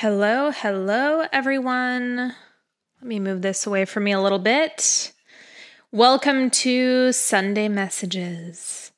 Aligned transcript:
Hello, 0.00 0.50
hello, 0.50 1.26
everyone. 1.30 2.16
Let 2.16 3.06
me 3.06 3.20
move 3.20 3.42
this 3.42 3.66
away 3.66 3.84
from 3.84 4.04
me 4.04 4.12
a 4.12 4.20
little 4.22 4.38
bit. 4.38 5.12
Welcome 5.92 6.48
to 6.52 7.12
Sunday 7.12 7.68
Messages. 7.68 8.92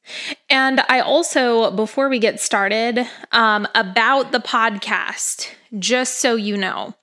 And 0.49 0.80
I 0.88 1.01
also, 1.01 1.73
before 1.73 2.09
we 2.09 2.21
get 2.21 2.38
started, 2.38 3.04
um, 3.33 3.67
about 3.75 4.30
the 4.30 4.38
podcast, 4.38 5.49
just 5.77 6.21
so 6.21 6.37
you 6.37 6.57
know, 6.57 6.95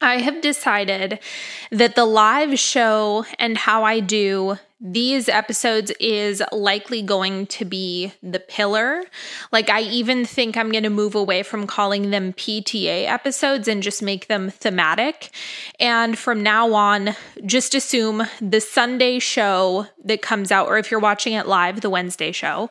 I 0.00 0.18
have 0.18 0.40
decided 0.40 1.18
that 1.70 1.94
the 1.94 2.06
live 2.06 2.58
show 2.58 3.26
and 3.38 3.56
how 3.58 3.84
I 3.84 4.00
do 4.00 4.56
these 4.80 5.28
episodes 5.28 5.92
is 6.00 6.42
likely 6.52 7.02
going 7.02 7.46
to 7.48 7.66
be 7.66 8.12
the 8.22 8.40
pillar. 8.40 9.04
Like, 9.52 9.68
I 9.68 9.82
even 9.82 10.24
think 10.24 10.56
I'm 10.56 10.72
going 10.72 10.84
to 10.84 10.90
move 10.90 11.14
away 11.14 11.42
from 11.42 11.66
calling 11.66 12.10
them 12.10 12.32
PTA 12.32 13.06
episodes 13.06 13.68
and 13.68 13.82
just 13.82 14.02
make 14.02 14.28
them 14.28 14.48
thematic. 14.48 15.30
And 15.78 16.18
from 16.18 16.42
now 16.42 16.72
on, 16.72 17.10
just 17.44 17.74
assume 17.74 18.22
the 18.40 18.60
Sunday 18.60 19.18
show 19.18 19.86
that 20.02 20.22
comes 20.22 20.50
out, 20.50 20.68
or 20.68 20.78
if 20.78 20.90
you're 20.90 20.98
watching 20.98 21.34
it 21.34 21.46
live, 21.46 21.82
the 21.82 21.90
Wednesday 21.90 22.32
show, 22.32 22.70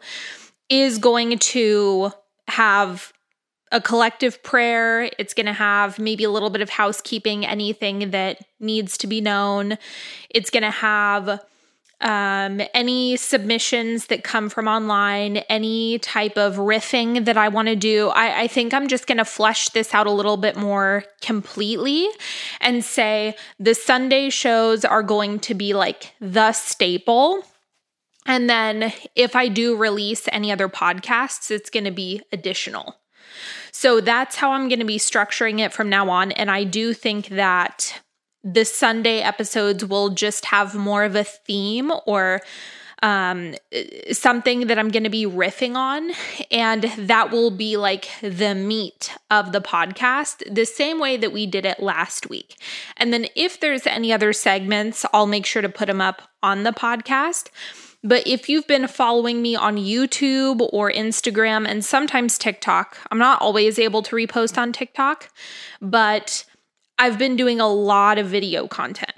is 0.68 0.98
going 0.98 1.38
to 1.38 2.12
have 2.48 3.14
a 3.72 3.80
collective 3.80 4.42
prayer. 4.44 5.10
It's 5.18 5.34
going 5.34 5.46
to 5.46 5.54
have 5.54 6.00
maybe 6.00 6.24
a 6.24 6.30
little 6.30 6.50
bit 6.50 6.62
of 6.62 6.70
housekeeping, 6.70 7.46
anything 7.46 8.12
that 8.12 8.44
needs 8.60 8.98
to 9.00 9.08
be 9.08 9.22
known. 9.22 9.78
It's 10.30 10.50
going 10.50 10.64
to 10.64 10.72
have 10.72 11.40
um, 12.02 12.62
any 12.74 13.18
submissions 13.18 14.08
that 14.08 14.24
come 14.24 14.50
from 14.50 14.68
online, 14.68 15.38
any 15.50 16.00
type 16.00 16.38
of 16.38 16.56
riffing 16.56 17.26
that 17.26 17.38
I 17.38 17.50
want 17.50 17.68
to 17.68 17.76
do. 17.76 18.10
I, 18.10 18.42
I 18.42 18.48
think 18.48 18.74
I'm 18.74 18.88
just 18.88 19.06
going 19.06 19.18
to 19.18 19.26
flesh 19.26 19.70
this 19.70 19.94
out 19.94 20.08
a 20.08 20.12
little 20.12 20.38
bit 20.38 20.56
more 20.56 21.04
completely 21.22 22.08
and 22.62 22.84
say 22.84 23.36
the 23.60 23.76
Sunday 23.76 24.30
shows 24.30 24.86
are 24.86 25.04
going 25.04 25.40
to 25.42 25.54
be 25.54 25.74
like 25.74 26.14
the 26.22 26.54
staple. 26.54 27.44
And 28.26 28.50
then 28.50 28.94
if 29.16 29.36
I 29.36 29.48
do 29.48 29.76
release 29.76 30.28
any 30.32 30.52
other 30.52 30.70
podcasts, 30.70 31.52
it's 31.52 31.70
going 31.70 31.86
to 31.86 31.92
be 31.92 32.22
additional. 32.32 32.96
So 33.72 34.02
that's 34.02 34.36
how 34.36 34.52
I'm 34.52 34.68
going 34.70 34.80
to 34.80 34.86
be 34.86 34.98
structuring 34.98 35.60
it 35.60 35.74
from 35.74 35.90
now 35.90 36.10
on. 36.10 36.32
And 36.34 36.50
I 36.50 36.64
do 36.64 36.94
think 36.94 37.30
that 37.30 38.02
the 38.44 38.66
Sunday 38.66 39.20
episodes 39.20 39.86
will 39.86 40.10
just 40.10 40.46
have 40.46 40.76
more 40.76 41.04
of 41.04 41.16
a 41.16 41.24
theme 41.24 41.92
or 42.06 42.42
um, 43.02 43.56
something 44.12 44.68
that 44.68 44.78
I'm 44.78 44.90
going 44.90 45.04
to 45.04 45.10
be 45.10 45.26
riffing 45.26 45.76
on. 45.76 46.12
And 46.52 46.84
that 46.98 47.32
will 47.32 47.52
be 47.52 47.78
like 47.78 48.10
the 48.22 48.56
meat 48.56 49.16
of 49.30 49.52
the 49.52 49.62
podcast, 49.62 50.44
the 50.54 50.66
same 50.66 51.00
way 51.00 51.18
that 51.18 51.32
we 51.32 51.46
did 51.46 51.66
it 51.66 51.82
last 51.82 52.30
week. 52.30 52.56
And 52.98 53.14
then 53.14 53.28
if 53.36 53.60
there's 53.60 53.88
any 53.88 54.12
other 54.12 54.34
segments, 54.34 55.06
I'll 55.14 55.28
make 55.28 55.46
sure 55.46 55.62
to 55.62 55.70
put 55.70 55.88
them 55.88 56.02
up 56.02 56.24
on 56.44 56.64
the 56.64 56.72
podcast. 56.72 57.50
But 58.04 58.26
if 58.26 58.48
you've 58.48 58.68
been 58.68 58.88
following 58.88 59.42
me 59.42 59.56
on 59.56 59.76
YouTube 59.76 60.68
or 60.72 60.92
Instagram 60.92 61.68
and 61.68 61.84
sometimes 61.84 62.38
TikTok, 62.38 62.98
I'm 63.12 63.18
not 63.18 63.42
always 63.42 63.78
able 63.78 64.02
to 64.04 64.16
repost 64.16 64.58
on 64.58 64.72
TikTok, 64.72 65.30
but 65.82 66.46
I've 66.98 67.18
been 67.18 67.36
doing 67.36 67.60
a 67.60 67.68
lot 67.68 68.18
of 68.18 68.28
video 68.28 68.68
content. 68.68 69.14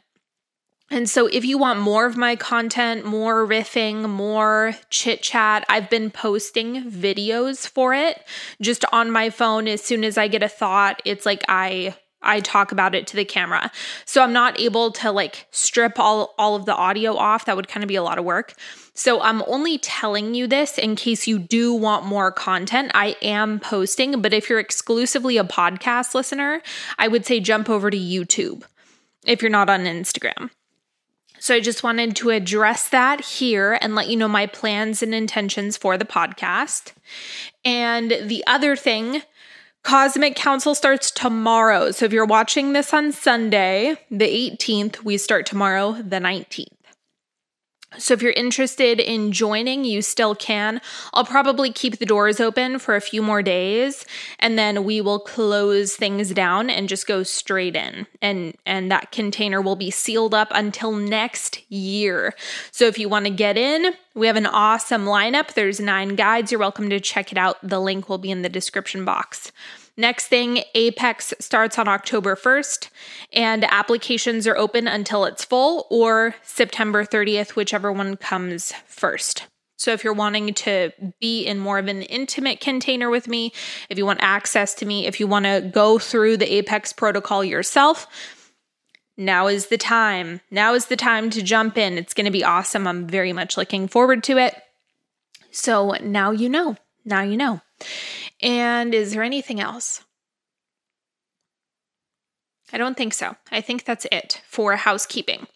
And 0.89 1.09
so, 1.09 1.27
if 1.27 1.45
you 1.45 1.57
want 1.57 1.79
more 1.79 2.05
of 2.05 2.17
my 2.17 2.35
content, 2.35 3.05
more 3.05 3.47
riffing, 3.47 4.09
more 4.09 4.75
chit 4.89 5.21
chat, 5.21 5.63
I've 5.69 5.89
been 5.89 6.11
posting 6.11 6.83
videos 6.83 7.65
for 7.65 7.93
it 7.93 8.21
just 8.61 8.83
on 8.91 9.09
my 9.09 9.29
phone. 9.29 9.69
As 9.69 9.81
soon 9.81 10.03
as 10.03 10.17
I 10.17 10.27
get 10.27 10.43
a 10.43 10.49
thought, 10.49 11.01
it's 11.05 11.25
like 11.25 11.45
I 11.47 11.95
I 12.21 12.39
talk 12.39 12.71
about 12.71 12.95
it 12.95 13.07
to 13.07 13.15
the 13.15 13.25
camera. 13.25 13.71
So 14.05 14.21
I'm 14.21 14.33
not 14.33 14.59
able 14.59 14.91
to 14.93 15.11
like 15.11 15.47
strip 15.51 15.99
all 15.99 16.33
all 16.37 16.55
of 16.55 16.65
the 16.65 16.75
audio 16.75 17.15
off. 17.15 17.45
That 17.45 17.55
would 17.55 17.67
kind 17.67 17.83
of 17.83 17.87
be 17.87 17.95
a 17.95 18.03
lot 18.03 18.19
of 18.19 18.25
work. 18.25 18.53
So 18.93 19.21
I'm 19.21 19.41
only 19.47 19.77
telling 19.77 20.35
you 20.35 20.47
this 20.47 20.77
in 20.77 20.95
case 20.95 21.27
you 21.27 21.39
do 21.39 21.73
want 21.73 22.05
more 22.05 22.31
content. 22.31 22.91
I 22.93 23.15
am 23.21 23.59
posting, 23.59 24.21
but 24.21 24.33
if 24.33 24.49
you're 24.49 24.59
exclusively 24.59 25.37
a 25.37 25.43
podcast 25.43 26.13
listener, 26.13 26.61
I 26.99 27.07
would 27.07 27.25
say 27.25 27.39
jump 27.39 27.69
over 27.69 27.89
to 27.89 27.97
YouTube 27.97 28.63
if 29.25 29.41
you're 29.41 29.49
not 29.51 29.69
on 29.69 29.81
Instagram. 29.81 30.49
So 31.39 31.55
I 31.55 31.59
just 31.59 31.81
wanted 31.81 32.15
to 32.17 32.29
address 32.29 32.87
that 32.89 33.21
here 33.21 33.79
and 33.81 33.95
let 33.95 34.07
you 34.07 34.15
know 34.15 34.27
my 34.27 34.45
plans 34.45 35.01
and 35.01 35.15
intentions 35.15 35.75
for 35.75 35.97
the 35.97 36.05
podcast. 36.05 36.93
And 37.65 38.11
the 38.11 38.43
other 38.45 38.75
thing 38.75 39.23
Cosmic 39.83 40.35
Counsel 40.35 40.75
starts 40.75 41.09
tomorrow. 41.11 41.91
So 41.91 42.05
if 42.05 42.13
you're 42.13 42.25
watching 42.25 42.73
this 42.73 42.93
on 42.93 43.11
Sunday, 43.11 43.95
the 44.11 44.51
18th, 44.51 45.03
we 45.03 45.17
start 45.17 45.45
tomorrow, 45.45 45.93
the 45.93 46.17
19th. 46.17 46.80
So 47.97 48.13
if 48.13 48.21
you're 48.21 48.31
interested 48.31 49.01
in 49.01 49.33
joining, 49.33 49.83
you 49.83 50.01
still 50.01 50.33
can. 50.33 50.79
I'll 51.13 51.25
probably 51.25 51.73
keep 51.73 51.99
the 51.99 52.05
doors 52.05 52.39
open 52.39 52.79
for 52.79 52.95
a 52.95 53.01
few 53.01 53.21
more 53.21 53.43
days 53.43 54.05
and 54.39 54.57
then 54.57 54.85
we 54.85 55.01
will 55.01 55.19
close 55.19 55.95
things 55.95 56.31
down 56.31 56.69
and 56.69 56.87
just 56.87 57.05
go 57.05 57.23
straight 57.23 57.75
in. 57.75 58.07
And 58.21 58.55
and 58.65 58.89
that 58.91 59.11
container 59.11 59.61
will 59.61 59.75
be 59.75 59.91
sealed 59.91 60.33
up 60.33 60.47
until 60.51 60.93
next 60.93 61.69
year. 61.69 62.33
So 62.71 62.85
if 62.85 62.97
you 62.97 63.09
want 63.09 63.25
to 63.25 63.31
get 63.31 63.57
in, 63.57 63.93
we 64.15 64.27
have 64.27 64.37
an 64.37 64.45
awesome 64.45 65.05
lineup. 65.05 65.53
There's 65.53 65.79
9 65.79 66.15
guides. 66.15 66.51
You're 66.51 66.59
welcome 66.59 66.89
to 66.89 66.99
check 66.99 67.31
it 67.31 67.37
out. 67.37 67.57
The 67.61 67.79
link 67.79 68.07
will 68.07 68.17
be 68.17 68.31
in 68.31 68.41
the 68.41 68.49
description 68.49 69.03
box. 69.03 69.51
Next 69.97 70.27
thing, 70.27 70.63
Apex 70.73 71.33
starts 71.39 71.77
on 71.77 71.87
October 71.87 72.35
1st, 72.35 72.89
and 73.33 73.65
applications 73.65 74.47
are 74.47 74.57
open 74.57 74.87
until 74.87 75.25
it's 75.25 75.43
full 75.43 75.85
or 75.89 76.35
September 76.43 77.03
30th, 77.03 77.55
whichever 77.55 77.91
one 77.91 78.15
comes 78.15 78.71
first. 78.87 79.47
So, 79.77 79.91
if 79.91 80.03
you're 80.03 80.13
wanting 80.13 80.53
to 80.53 80.91
be 81.19 81.43
in 81.43 81.57
more 81.57 81.79
of 81.79 81.87
an 81.87 82.03
intimate 82.03 82.59
container 82.59 83.09
with 83.09 83.27
me, 83.27 83.51
if 83.89 83.97
you 83.97 84.05
want 84.05 84.19
access 84.21 84.75
to 84.75 84.85
me, 84.85 85.07
if 85.07 85.19
you 85.19 85.25
want 85.25 85.45
to 85.45 85.71
go 85.73 85.97
through 85.97 86.37
the 86.37 86.53
Apex 86.53 86.93
protocol 86.93 87.43
yourself, 87.43 88.07
now 89.17 89.47
is 89.47 89.67
the 89.67 89.77
time. 89.77 90.41
Now 90.51 90.75
is 90.75 90.85
the 90.85 90.95
time 90.95 91.31
to 91.31 91.41
jump 91.41 91.77
in. 91.77 91.97
It's 91.97 92.13
going 92.13 92.25
to 92.25 92.31
be 92.31 92.43
awesome. 92.43 92.87
I'm 92.87 93.07
very 93.07 93.33
much 93.33 93.57
looking 93.57 93.87
forward 93.87 94.23
to 94.25 94.37
it. 94.37 94.55
So, 95.49 95.97
now 96.01 96.31
you 96.31 96.47
know. 96.47 96.77
Now 97.03 97.23
you 97.23 97.35
know. 97.35 97.61
And 98.41 98.93
is 98.93 99.13
there 99.13 99.23
anything 99.23 99.59
else? 99.59 100.03
I 102.73 102.77
don't 102.77 102.97
think 102.97 103.13
so. 103.13 103.35
I 103.51 103.61
think 103.61 103.83
that's 103.83 104.07
it 104.11 104.41
for 104.47 104.75
housekeeping. 104.75 105.47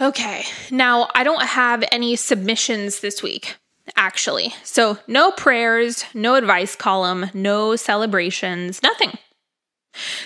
Okay, 0.00 0.44
now 0.70 1.08
I 1.14 1.24
don't 1.24 1.42
have 1.42 1.82
any 1.90 2.16
submissions 2.16 3.00
this 3.00 3.22
week, 3.22 3.56
actually. 3.96 4.54
So, 4.62 4.98
no 5.06 5.30
prayers, 5.30 6.04
no 6.12 6.34
advice 6.34 6.76
column, 6.76 7.30
no 7.32 7.76
celebrations, 7.76 8.82
nothing. 8.82 9.16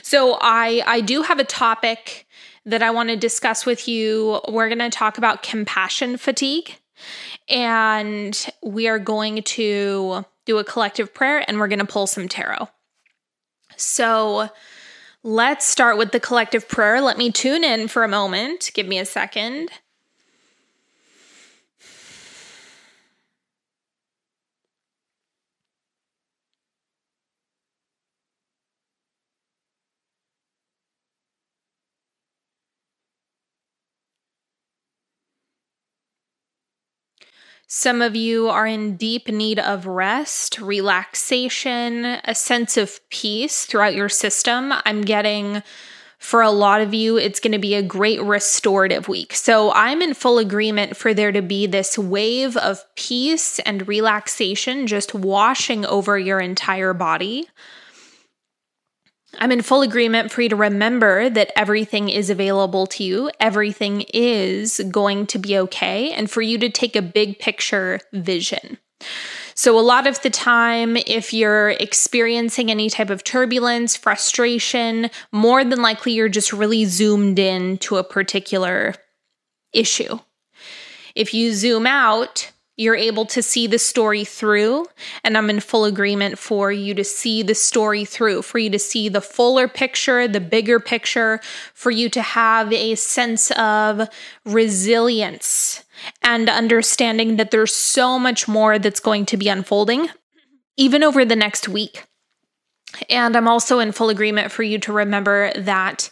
So, 0.02 0.38
I 0.40 0.82
I 0.86 1.00
do 1.00 1.22
have 1.22 1.38
a 1.38 1.44
topic 1.44 2.26
that 2.66 2.82
I 2.82 2.90
want 2.90 3.10
to 3.10 3.16
discuss 3.16 3.64
with 3.64 3.86
you. 3.86 4.40
We're 4.48 4.68
going 4.68 4.78
to 4.78 4.90
talk 4.90 5.18
about 5.18 5.44
compassion 5.44 6.16
fatigue 6.16 6.79
and 7.48 8.48
we 8.62 8.88
are 8.88 8.98
going 8.98 9.42
to 9.42 10.24
do 10.46 10.58
a 10.58 10.64
collective 10.64 11.14
prayer 11.14 11.44
and 11.46 11.58
we're 11.58 11.68
going 11.68 11.78
to 11.78 11.84
pull 11.84 12.06
some 12.06 12.28
tarot. 12.28 12.68
So 13.76 14.48
let's 15.22 15.64
start 15.64 15.98
with 15.98 16.12
the 16.12 16.20
collective 16.20 16.68
prayer. 16.68 17.00
Let 17.00 17.18
me 17.18 17.30
tune 17.30 17.64
in 17.64 17.88
for 17.88 18.04
a 18.04 18.08
moment. 18.08 18.70
Give 18.74 18.86
me 18.86 18.98
a 18.98 19.04
second. 19.04 19.70
Some 37.72 38.02
of 38.02 38.16
you 38.16 38.48
are 38.48 38.66
in 38.66 38.96
deep 38.96 39.28
need 39.28 39.60
of 39.60 39.86
rest, 39.86 40.58
relaxation, 40.58 42.04
a 42.24 42.34
sense 42.34 42.76
of 42.76 42.98
peace 43.10 43.64
throughout 43.64 43.94
your 43.94 44.08
system. 44.08 44.74
I'm 44.84 45.02
getting 45.02 45.62
for 46.18 46.42
a 46.42 46.50
lot 46.50 46.80
of 46.80 46.92
you, 46.92 47.16
it's 47.16 47.38
going 47.38 47.52
to 47.52 47.60
be 47.60 47.76
a 47.76 47.82
great 47.82 48.20
restorative 48.22 49.06
week. 49.06 49.34
So 49.36 49.70
I'm 49.72 50.02
in 50.02 50.14
full 50.14 50.38
agreement 50.38 50.96
for 50.96 51.14
there 51.14 51.30
to 51.30 51.42
be 51.42 51.68
this 51.68 51.96
wave 51.96 52.56
of 52.56 52.84
peace 52.96 53.60
and 53.60 53.86
relaxation 53.86 54.88
just 54.88 55.14
washing 55.14 55.86
over 55.86 56.18
your 56.18 56.40
entire 56.40 56.92
body. 56.92 57.46
I'm 59.38 59.52
in 59.52 59.62
full 59.62 59.82
agreement 59.82 60.32
for 60.32 60.42
you 60.42 60.48
to 60.48 60.56
remember 60.56 61.30
that 61.30 61.52
everything 61.56 62.08
is 62.08 62.30
available 62.30 62.86
to 62.88 63.04
you, 63.04 63.30
everything 63.38 64.02
is 64.12 64.80
going 64.90 65.26
to 65.28 65.38
be 65.38 65.56
okay, 65.58 66.12
and 66.12 66.30
for 66.30 66.42
you 66.42 66.58
to 66.58 66.68
take 66.68 66.96
a 66.96 67.02
big 67.02 67.38
picture 67.38 68.00
vision. 68.12 68.78
So, 69.54 69.78
a 69.78 69.80
lot 69.80 70.06
of 70.06 70.20
the 70.22 70.30
time, 70.30 70.96
if 70.96 71.32
you're 71.32 71.70
experiencing 71.70 72.70
any 72.70 72.88
type 72.88 73.10
of 73.10 73.24
turbulence, 73.24 73.96
frustration, 73.96 75.10
more 75.32 75.64
than 75.64 75.82
likely 75.82 76.12
you're 76.12 76.28
just 76.28 76.52
really 76.52 76.84
zoomed 76.86 77.38
in 77.38 77.78
to 77.78 77.98
a 77.98 78.04
particular 78.04 78.94
issue. 79.72 80.18
If 81.14 81.34
you 81.34 81.52
zoom 81.52 81.86
out, 81.86 82.50
you're 82.80 82.96
able 82.96 83.26
to 83.26 83.42
see 83.42 83.66
the 83.66 83.78
story 83.78 84.24
through. 84.24 84.86
And 85.22 85.36
I'm 85.36 85.50
in 85.50 85.60
full 85.60 85.84
agreement 85.84 86.38
for 86.38 86.72
you 86.72 86.94
to 86.94 87.04
see 87.04 87.42
the 87.42 87.54
story 87.54 88.06
through, 88.06 88.40
for 88.40 88.58
you 88.58 88.70
to 88.70 88.78
see 88.78 89.10
the 89.10 89.20
fuller 89.20 89.68
picture, 89.68 90.26
the 90.26 90.40
bigger 90.40 90.80
picture, 90.80 91.40
for 91.74 91.90
you 91.90 92.08
to 92.08 92.22
have 92.22 92.72
a 92.72 92.94
sense 92.94 93.50
of 93.50 94.08
resilience 94.46 95.84
and 96.22 96.48
understanding 96.48 97.36
that 97.36 97.50
there's 97.50 97.74
so 97.74 98.18
much 98.18 98.48
more 98.48 98.78
that's 98.78 99.00
going 99.00 99.26
to 99.26 99.36
be 99.36 99.50
unfolding, 99.50 100.08
even 100.78 101.02
over 101.02 101.22
the 101.22 101.36
next 101.36 101.68
week. 101.68 102.06
And 103.10 103.36
I'm 103.36 103.46
also 103.46 103.78
in 103.78 103.92
full 103.92 104.08
agreement 104.08 104.50
for 104.52 104.62
you 104.62 104.78
to 104.78 104.92
remember 104.92 105.52
that 105.52 106.08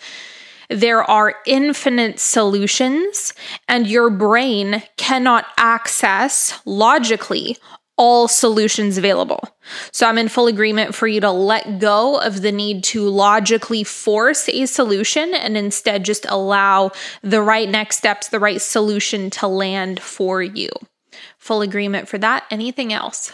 there 0.68 1.02
are 1.02 1.36
infinite 1.46 2.20
solutions, 2.20 3.34
and 3.68 3.86
your 3.86 4.10
brain 4.10 4.82
cannot 4.96 5.46
access 5.56 6.60
logically 6.64 7.56
all 7.98 8.28
solutions 8.28 8.96
available. 8.96 9.42
So 9.90 10.06
I'm 10.06 10.18
in 10.18 10.28
full 10.28 10.46
agreement 10.46 10.94
for 10.94 11.08
you 11.08 11.20
to 11.20 11.32
let 11.32 11.80
go 11.80 12.20
of 12.20 12.42
the 12.42 12.52
need 12.52 12.84
to 12.84 13.08
logically 13.08 13.82
force 13.82 14.48
a 14.48 14.66
solution 14.66 15.34
and 15.34 15.56
instead 15.56 16.04
just 16.04 16.24
allow 16.28 16.92
the 17.22 17.42
right 17.42 17.68
next 17.68 17.98
steps, 17.98 18.28
the 18.28 18.38
right 18.38 18.62
solution 18.62 19.30
to 19.30 19.48
land 19.48 20.00
for 20.00 20.40
you. 20.40 20.70
Full 21.38 21.60
agreement 21.60 22.08
for 22.08 22.18
that. 22.18 22.44
Anything 22.50 22.92
else? 22.92 23.32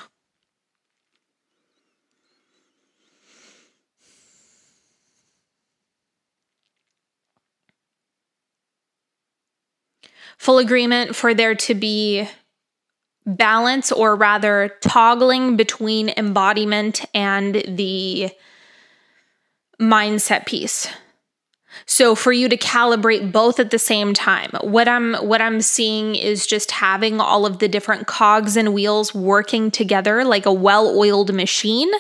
Full 10.45 10.59
agreement 10.59 11.17
for 11.17 11.33
there 11.33 11.55
to 11.55 11.75
be 11.75 12.29
balance 13.25 13.91
or 13.91 14.15
rather 14.15 14.77
toggling 14.83 15.57
between 15.57 16.11
embodiment 16.19 17.03
and 17.15 17.55
the 17.67 18.31
mindset 19.81 20.45
piece. 20.45 20.87
So 21.87 22.15
for 22.15 22.33
you 22.33 22.49
to 22.49 22.57
calibrate 22.57 23.33
both 23.33 23.61
at 23.61 23.71
the 23.71 23.79
same 23.79 24.15
time. 24.15 24.51
What 24.63 24.89
I'm 24.89 25.15
what 25.15 25.41
I'm 25.41 25.61
seeing 25.61 26.15
is 26.15 26.47
just 26.47 26.71
having 26.71 27.21
all 27.21 27.47
of 27.47 27.59
the 27.59 27.69
different 27.69 28.07
cogs 28.07 28.57
and 28.57 28.73
wheels 28.75 29.15
working 29.15 29.71
together 29.71 30.25
like 30.25 30.47
a 30.47 30.53
well-oiled 30.53 31.35
machine 31.35 31.91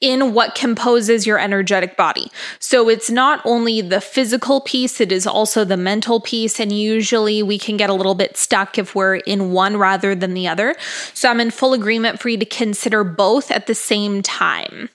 in 0.00 0.32
what 0.34 0.54
composes 0.54 1.26
your 1.26 1.38
energetic 1.38 1.96
body. 1.96 2.30
So 2.58 2.88
it's 2.88 3.10
not 3.10 3.40
only 3.44 3.80
the 3.80 4.00
physical 4.00 4.60
piece, 4.60 5.00
it 5.00 5.12
is 5.12 5.26
also 5.26 5.64
the 5.64 5.76
mental 5.76 6.20
piece 6.20 6.58
and 6.60 6.72
usually 6.72 7.42
we 7.42 7.58
can 7.58 7.76
get 7.76 7.90
a 7.90 7.94
little 7.94 8.14
bit 8.14 8.36
stuck 8.36 8.78
if 8.78 8.94
we're 8.94 9.16
in 9.16 9.52
one 9.52 9.76
rather 9.76 10.14
than 10.14 10.34
the 10.34 10.48
other. 10.48 10.74
So 11.14 11.28
I'm 11.28 11.40
in 11.40 11.50
full 11.50 11.72
agreement 11.72 12.20
for 12.20 12.28
you 12.28 12.38
to 12.38 12.46
consider 12.46 13.04
both 13.04 13.50
at 13.50 13.66
the 13.66 13.74
same 13.74 14.22
time. 14.22 14.88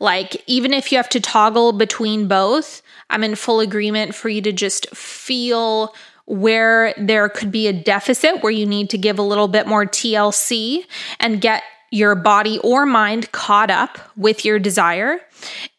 Like 0.00 0.42
even 0.46 0.72
if 0.72 0.92
you 0.92 0.98
have 0.98 1.08
to 1.10 1.20
toggle 1.20 1.72
between 1.72 2.28
both, 2.28 2.82
I'm 3.10 3.24
in 3.24 3.34
full 3.34 3.60
agreement 3.60 4.14
for 4.14 4.28
you 4.28 4.42
to 4.42 4.52
just 4.52 4.88
feel 4.94 5.94
where 6.26 6.92
there 6.98 7.28
could 7.28 7.52
be 7.52 7.68
a 7.68 7.72
deficit, 7.72 8.42
where 8.42 8.52
you 8.52 8.66
need 8.66 8.90
to 8.90 8.98
give 8.98 9.18
a 9.18 9.22
little 9.22 9.48
bit 9.48 9.66
more 9.66 9.86
TLC 9.86 10.84
and 11.20 11.40
get 11.40 11.62
your 11.92 12.16
body 12.16 12.58
or 12.64 12.84
mind 12.84 13.30
caught 13.30 13.70
up 13.70 13.98
with 14.16 14.44
your 14.44 14.58
desire, 14.58 15.20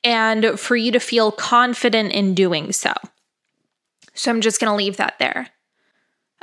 and 0.06 0.58
for 0.58 0.78
you 0.78 0.92
to 0.92 1.00
feel 1.00 1.34
confident 1.34 2.14
in 2.14 2.34
doing 2.34 2.72
so. 2.72 2.94
So 4.14 4.32
I'm 4.32 4.40
just 4.40 4.62
going 4.62 4.72
to 4.72 4.76
leave 4.76 4.98
that 4.98 5.20
there. 5.20 5.50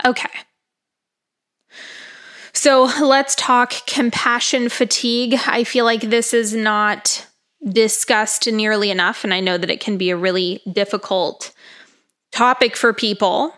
Okay. 0.05 0.29
So 2.53 2.85
let's 3.03 3.35
talk 3.35 3.73
compassion 3.87 4.69
fatigue. 4.69 5.35
I 5.47 5.65
feel 5.65 5.85
like 5.85 6.03
this 6.03 6.35
is 6.35 6.55
not 6.55 7.27
discussed 7.69 8.51
nearly 8.51 8.91
enough. 8.91 9.25
And 9.25 9.33
I 9.33 9.41
know 9.41 9.59
that 9.59 9.71
it 9.71 9.81
can 9.81 9.97
be 9.97 10.11
a 10.11 10.17
really 10.17 10.63
difficult 10.71 11.53
topic 12.33 12.77
for 12.77 12.93
people. 12.93 13.55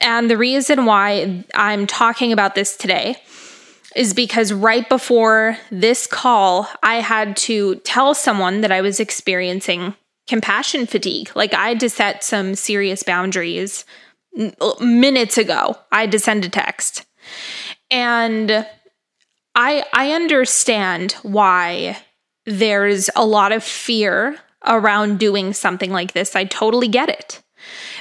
And 0.00 0.30
the 0.30 0.36
reason 0.36 0.84
why 0.84 1.44
I'm 1.54 1.86
talking 1.86 2.32
about 2.32 2.54
this 2.54 2.76
today 2.76 3.16
is 3.96 4.14
because 4.14 4.52
right 4.52 4.88
before 4.88 5.56
this 5.70 6.06
call, 6.06 6.68
I 6.82 6.96
had 6.96 7.36
to 7.38 7.76
tell 7.76 8.14
someone 8.14 8.60
that 8.60 8.70
I 8.70 8.80
was 8.80 9.00
experiencing 9.00 9.94
compassion 10.26 10.86
fatigue. 10.86 11.30
Like 11.34 11.54
I 11.54 11.70
had 11.70 11.80
to 11.80 11.90
set 11.90 12.22
some 12.22 12.54
serious 12.54 13.02
boundaries 13.02 13.84
minutes 14.80 15.38
ago. 15.38 15.76
I 15.90 16.02
had 16.02 16.12
to 16.12 16.18
send 16.18 16.44
a 16.44 16.48
text. 16.48 17.06
And 17.90 18.66
I 19.54 19.84
I 19.92 20.12
understand 20.12 21.12
why 21.22 21.98
there's 22.48 23.10
a 23.14 23.26
lot 23.26 23.52
of 23.52 23.62
fear 23.62 24.38
around 24.66 25.18
doing 25.18 25.52
something 25.52 25.92
like 25.92 26.12
this. 26.12 26.34
I 26.34 26.44
totally 26.44 26.88
get 26.88 27.08
it. 27.08 27.42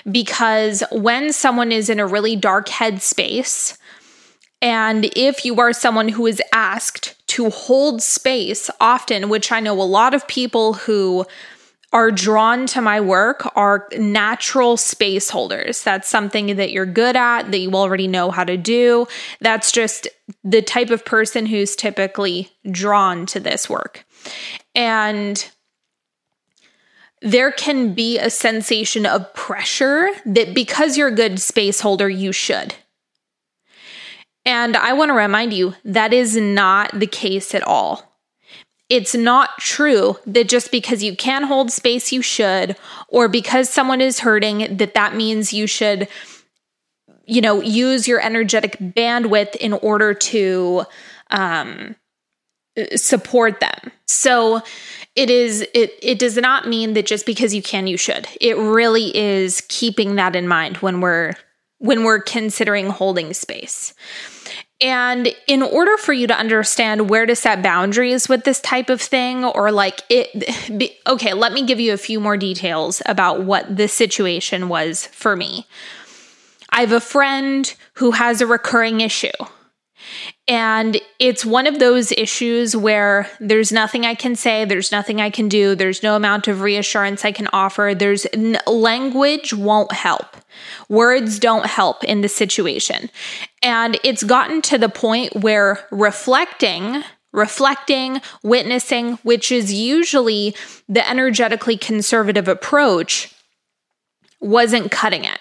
Because 0.09 0.83
when 0.91 1.33
someone 1.33 1.71
is 1.71 1.89
in 1.89 1.99
a 1.99 2.07
really 2.07 2.35
dark 2.35 2.69
headspace, 2.69 3.77
and 4.61 5.09
if 5.15 5.45
you 5.45 5.59
are 5.59 5.73
someone 5.73 6.09
who 6.09 6.25
is 6.25 6.41
asked 6.53 7.15
to 7.27 7.49
hold 7.49 8.01
space 8.01 8.69
often, 8.79 9.29
which 9.29 9.51
I 9.51 9.59
know 9.59 9.79
a 9.79 9.83
lot 9.83 10.13
of 10.13 10.27
people 10.27 10.73
who 10.73 11.25
are 11.93 12.11
drawn 12.11 12.65
to 12.67 12.81
my 12.81 12.99
work 12.99 13.49
are 13.55 13.87
natural 13.97 14.75
space 14.77 15.29
holders. 15.29 15.83
That's 15.83 16.09
something 16.09 16.57
that 16.57 16.71
you're 16.71 16.85
good 16.85 17.15
at, 17.15 17.49
that 17.51 17.59
you 17.59 17.71
already 17.73 18.07
know 18.07 18.29
how 18.29 18.43
to 18.43 18.57
do. 18.57 19.07
That's 19.39 19.71
just 19.71 20.07
the 20.43 20.61
type 20.61 20.89
of 20.89 21.05
person 21.05 21.45
who's 21.45 21.75
typically 21.75 22.49
drawn 22.69 23.25
to 23.27 23.39
this 23.39 23.69
work. 23.69 24.05
And 24.75 25.49
there 27.21 27.51
can 27.51 27.93
be 27.93 28.19
a 28.19 28.29
sensation 28.29 29.05
of 29.05 29.33
pressure 29.33 30.09
that 30.25 30.53
because 30.53 30.97
you're 30.97 31.07
a 31.07 31.15
good 31.15 31.39
space 31.39 31.79
holder, 31.79 32.09
you 32.09 32.31
should. 32.31 32.75
And 34.45 34.77
I 34.77 34.93
want 34.93 35.09
to 35.09 35.13
remind 35.13 35.53
you 35.53 35.75
that 35.83 36.13
is 36.13 36.37
not 36.37 36.97
the 36.97 37.07
case 37.07 37.53
at 37.53 37.63
all. 37.63 38.15
It's 38.87 39.13
not 39.13 39.57
true 39.57 40.17
that 40.25 40.47
just 40.47 40.71
because 40.71 41.03
you 41.03 41.17
can 41.17 41.43
hold 41.43 41.71
space, 41.71 42.13
you 42.13 42.21
should, 42.21 42.77
or 43.09 43.27
because 43.27 43.69
someone 43.69 43.99
is 43.99 44.19
hurting, 44.19 44.77
that 44.77 44.93
that 44.93 45.15
means 45.15 45.51
you 45.51 45.67
should, 45.67 46.07
you 47.25 47.41
know, 47.41 47.61
use 47.61 48.07
your 48.07 48.21
energetic 48.21 48.77
bandwidth 48.79 49.57
in 49.57 49.73
order 49.73 50.13
to 50.13 50.85
um, 51.31 51.97
support 52.95 53.59
them. 53.59 53.91
So 54.05 54.61
it 55.15 55.29
is 55.29 55.61
it 55.73 55.93
it 56.01 56.19
does 56.19 56.37
not 56.37 56.67
mean 56.67 56.93
that 56.93 57.05
just 57.05 57.25
because 57.25 57.53
you 57.53 57.61
can 57.61 57.87
you 57.87 57.97
should. 57.97 58.27
It 58.39 58.57
really 58.57 59.15
is 59.15 59.61
keeping 59.67 60.15
that 60.15 60.35
in 60.35 60.47
mind 60.47 60.77
when 60.77 61.01
we're 61.01 61.33
when 61.79 62.03
we're 62.03 62.21
considering 62.21 62.89
holding 62.89 63.33
space. 63.33 63.93
And 64.79 65.33
in 65.47 65.63
order 65.63 65.97
for 65.97 66.13
you 66.13 66.27
to 66.27 66.37
understand 66.37 67.09
where 67.09 67.25
to 67.25 67.35
set 67.35 67.63
boundaries 67.63 68.29
with 68.29 68.43
this 68.43 68.61
type 68.61 68.91
of 68.91 69.01
thing, 69.01 69.43
or 69.43 69.71
like 69.71 70.01
it, 70.07 70.77
be, 70.77 70.95
okay, 71.07 71.33
let 71.33 71.51
me 71.51 71.65
give 71.65 71.79
you 71.79 71.93
a 71.93 71.97
few 71.97 72.19
more 72.19 72.37
details 72.37 73.01
about 73.07 73.43
what 73.43 73.75
this 73.75 73.91
situation 73.91 74.69
was 74.69 75.07
for 75.07 75.35
me. 75.35 75.65
I 76.69 76.81
have 76.81 76.91
a 76.91 76.99
friend 76.99 77.73
who 77.93 78.11
has 78.11 78.39
a 78.39 78.45
recurring 78.45 79.01
issue. 79.01 79.31
And 80.47 80.99
it's 81.19 81.45
one 81.45 81.67
of 81.67 81.79
those 81.79 82.11
issues 82.11 82.75
where 82.75 83.29
there's 83.39 83.71
nothing 83.71 84.05
I 84.05 84.15
can 84.15 84.35
say, 84.35 84.65
there's 84.65 84.91
nothing 84.91 85.19
I 85.19 85.29
can 85.29 85.49
do, 85.49 85.75
there's 85.75 86.03
no 86.03 86.15
amount 86.15 86.47
of 86.47 86.61
reassurance 86.61 87.25
I 87.25 87.31
can 87.31 87.47
offer. 87.53 87.93
There's 87.95 88.25
n- 88.33 88.59
language 88.65 89.53
won't 89.53 89.91
help. 89.91 90.37
Words 90.89 91.39
don't 91.39 91.65
help 91.65 92.03
in 92.03 92.21
the 92.21 92.29
situation. 92.29 93.09
And 93.61 93.99
it's 94.03 94.23
gotten 94.23 94.61
to 94.63 94.77
the 94.77 94.89
point 94.89 95.35
where 95.35 95.85
reflecting 95.91 97.03
reflecting, 97.33 98.19
witnessing, 98.41 99.13
which 99.17 99.51
is 99.51 99.71
usually 99.71 100.55
the 100.89 101.07
energetically 101.07 101.77
conservative 101.77 102.47
approach, 102.47 103.31
wasn't 104.39 104.89
cutting 104.89 105.23
it 105.23 105.39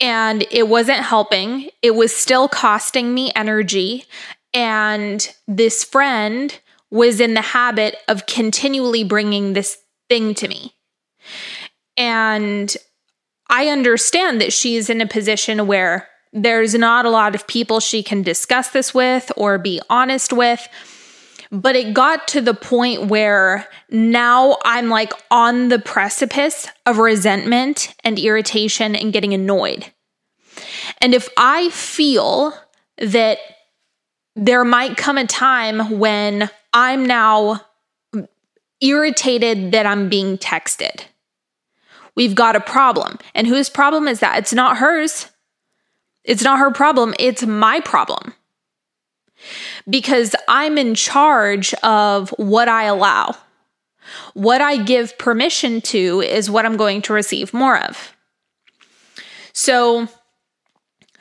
and 0.00 0.46
it 0.50 0.68
wasn't 0.68 1.00
helping. 1.00 1.70
It 1.82 1.94
was 1.94 2.14
still 2.14 2.48
costing 2.48 3.14
me 3.14 3.32
energy. 3.36 4.04
And 4.52 5.28
this 5.48 5.84
friend 5.84 6.58
was 6.90 7.20
in 7.20 7.34
the 7.34 7.40
habit 7.40 7.96
of 8.08 8.26
continually 8.26 9.04
bringing 9.04 9.52
this 9.52 9.78
thing 10.08 10.34
to 10.34 10.48
me. 10.48 10.72
And 11.96 12.76
I 13.48 13.68
understand 13.68 14.40
that 14.40 14.52
she's 14.52 14.90
in 14.90 15.00
a 15.00 15.06
position 15.06 15.66
where 15.66 16.08
There's 16.34 16.74
not 16.74 17.06
a 17.06 17.10
lot 17.10 17.36
of 17.36 17.46
people 17.46 17.78
she 17.78 18.02
can 18.02 18.22
discuss 18.22 18.70
this 18.70 18.92
with 18.92 19.30
or 19.36 19.56
be 19.56 19.80
honest 19.88 20.32
with. 20.32 20.68
But 21.50 21.76
it 21.76 21.94
got 21.94 22.26
to 22.28 22.40
the 22.40 22.54
point 22.54 23.06
where 23.06 23.68
now 23.90 24.58
I'm 24.64 24.88
like 24.88 25.12
on 25.30 25.68
the 25.68 25.78
precipice 25.78 26.68
of 26.86 26.98
resentment 26.98 27.94
and 28.02 28.18
irritation 28.18 28.96
and 28.96 29.12
getting 29.12 29.34
annoyed. 29.34 29.92
And 30.98 31.14
if 31.14 31.28
I 31.36 31.68
feel 31.70 32.54
that 32.98 33.38
there 34.36 34.64
might 34.64 34.96
come 34.96 35.18
a 35.18 35.26
time 35.26 35.98
when 35.98 36.50
I'm 36.72 37.06
now 37.06 37.60
irritated 38.80 39.72
that 39.72 39.86
I'm 39.86 40.08
being 40.08 40.38
texted. 40.38 41.04
We've 42.14 42.34
got 42.34 42.56
a 42.56 42.60
problem. 42.60 43.18
And 43.34 43.46
whose 43.46 43.68
problem 43.68 44.06
is 44.06 44.20
that? 44.20 44.38
It's 44.38 44.52
not 44.52 44.78
hers. 44.78 45.30
It's 46.22 46.42
not 46.42 46.58
her 46.58 46.70
problem. 46.70 47.14
It's 47.18 47.44
my 47.44 47.80
problem. 47.80 48.34
Because 49.88 50.34
I'm 50.48 50.78
in 50.78 50.94
charge 50.94 51.74
of 51.82 52.30
what 52.30 52.68
I 52.68 52.84
allow. 52.84 53.36
What 54.34 54.60
I 54.60 54.76
give 54.76 55.18
permission 55.18 55.80
to 55.82 56.20
is 56.20 56.50
what 56.50 56.66
I'm 56.66 56.76
going 56.76 57.02
to 57.02 57.12
receive 57.12 57.54
more 57.54 57.78
of. 57.78 58.14
So, 59.52 60.08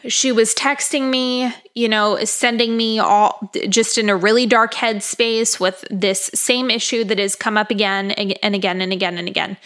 she 0.08 0.32
was 0.32 0.54
texting 0.54 1.10
me, 1.10 1.54
you 1.76 1.88
know, 1.88 2.24
sending 2.26 2.76
me 2.76 3.00
all 3.00 3.50
just 3.70 3.98
in 3.98 4.10
a 4.10 4.16
really 4.16 4.46
dark 4.46 4.74
headspace 4.74 5.60
with 5.60 5.86
this 5.90 6.30
same 6.34 6.70
issue 6.70 7.04
that 7.06 7.20
has 7.20 7.36
come 7.36 7.58
up 7.58 7.72
again 7.72 8.12
and 8.12 8.56
again 8.56 8.82
and 8.82 8.92
again 8.92 9.18
and 9.18 9.28
again. 9.28 9.58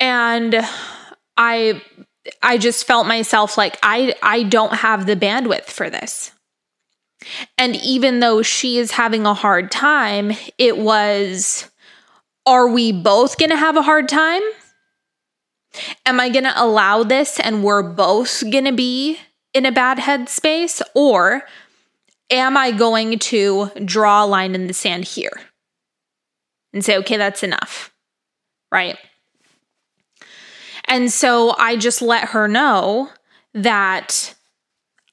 And 0.00 0.66
I 1.36 1.82
I 2.42 2.58
just 2.58 2.86
felt 2.86 3.06
myself 3.06 3.58
like 3.58 3.78
I 3.82 4.14
I 4.22 4.44
don't 4.44 4.74
have 4.74 5.06
the 5.06 5.16
bandwidth 5.16 5.64
for 5.64 5.90
this. 5.90 6.32
And 7.58 7.76
even 7.76 8.20
though 8.20 8.42
she 8.42 8.78
is 8.78 8.92
having 8.92 9.26
a 9.26 9.34
hard 9.34 9.70
time, 9.70 10.32
it 10.58 10.78
was 10.78 11.70
are 12.44 12.68
we 12.68 12.92
both 12.92 13.38
going 13.38 13.50
to 13.50 13.56
have 13.56 13.76
a 13.76 13.82
hard 13.82 14.08
time? 14.08 14.42
Am 16.04 16.20
I 16.20 16.28
going 16.28 16.44
to 16.44 16.52
allow 16.56 17.02
this 17.02 17.38
and 17.38 17.62
we're 17.62 17.82
both 17.82 18.42
going 18.50 18.64
to 18.64 18.72
be 18.72 19.18
in 19.54 19.64
a 19.64 19.72
bad 19.72 19.98
headspace? 19.98 20.82
Or 20.94 21.42
am 22.30 22.56
I 22.56 22.72
going 22.72 23.18
to 23.18 23.70
draw 23.84 24.24
a 24.24 24.26
line 24.26 24.54
in 24.54 24.66
the 24.66 24.74
sand 24.74 25.04
here 25.04 25.40
and 26.72 26.84
say, 26.84 26.96
okay, 26.98 27.16
that's 27.16 27.42
enough? 27.42 27.92
Right. 28.70 28.98
And 30.86 31.12
so 31.12 31.54
I 31.58 31.76
just 31.76 32.02
let 32.02 32.30
her 32.30 32.48
know 32.48 33.10
that 33.54 34.34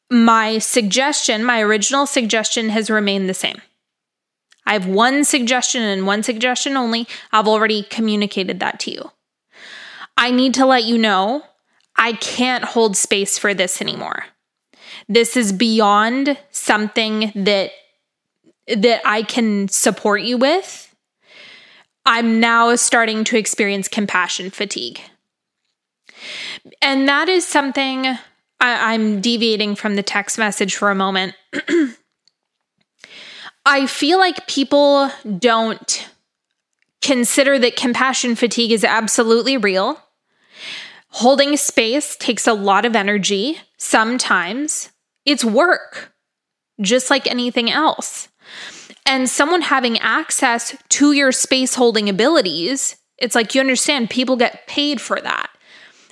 my 0.10 0.58
suggestion, 0.58 1.44
my 1.44 1.62
original 1.62 2.06
suggestion, 2.06 2.70
has 2.70 2.90
remained 2.90 3.30
the 3.30 3.34
same. 3.34 3.62
I 4.66 4.74
have 4.74 4.86
one 4.86 5.24
suggestion 5.24 5.82
and 5.82 6.06
one 6.06 6.24
suggestion 6.24 6.78
only. 6.78 7.08
I've 7.32 7.48
already 7.48 7.84
communicated 7.84 8.60
that 8.60 8.80
to 8.82 8.92
you. 8.92 9.12
I 10.18 10.32
need 10.32 10.54
to 10.56 10.66
let 10.66 10.84
you 10.84 10.98
know 10.98 11.44
I 11.96 12.14
can't 12.14 12.64
hold 12.64 12.96
space 12.96 13.38
for 13.38 13.54
this 13.54 13.82
anymore. 13.82 14.26
This 15.08 15.36
is 15.36 15.52
beyond 15.52 16.38
something 16.52 17.32
that 17.36 17.72
that 18.68 19.02
I 19.04 19.24
can 19.24 19.68
support 19.68 20.22
you 20.22 20.38
with. 20.38 20.96
I'm 22.06 22.40
now 22.40 22.76
starting 22.76 23.24
to 23.26 23.38
experience 23.38 23.88
compassion 23.88 24.52
fatigue. 24.52 25.02
And 26.82 27.08
that 27.08 27.30
is 27.30 27.48
something 27.48 28.18
I, 28.60 28.94
am 28.94 29.22
deviating 29.22 29.76
from 29.76 29.96
the 29.96 30.04
text 30.04 30.38
message 30.38 30.76
for 30.76 30.90
a 30.90 30.96
moment. 30.96 31.36
I 33.66 33.88
feel 33.88 34.20
like 34.20 34.48
people 34.48 35.12
don't 35.38 36.10
consider 37.02 37.58
that 37.60 37.76
compassion 37.76 38.36
fatigue 38.36 38.72
is 38.72 38.84
absolutely 38.84 39.58
real 39.58 40.02
Holding 41.12 41.58
space 41.58 42.16
takes 42.16 42.48
a 42.48 42.54
lot 42.54 42.86
of 42.86 42.96
energy. 42.96 43.60
Sometimes 43.78 44.90
it's 45.26 45.44
work, 45.44 46.14
just 46.82 47.10
like 47.10 47.28
anything 47.28 47.70
else. 47.72 48.30
And 49.06 49.28
someone 49.28 49.62
having 49.62 49.98
access 50.00 50.76
to 50.90 51.14
your 51.14 51.32
space 51.32 51.74
holding 51.74 52.10
abilities, 52.10 52.96
it's 53.18 53.34
like 53.34 53.56
you 53.56 53.62
understand 53.62 54.12
people 54.12 54.36
get 54.36 54.68
paid 54.68 55.02
for 55.02 55.20
that. 55.20 55.50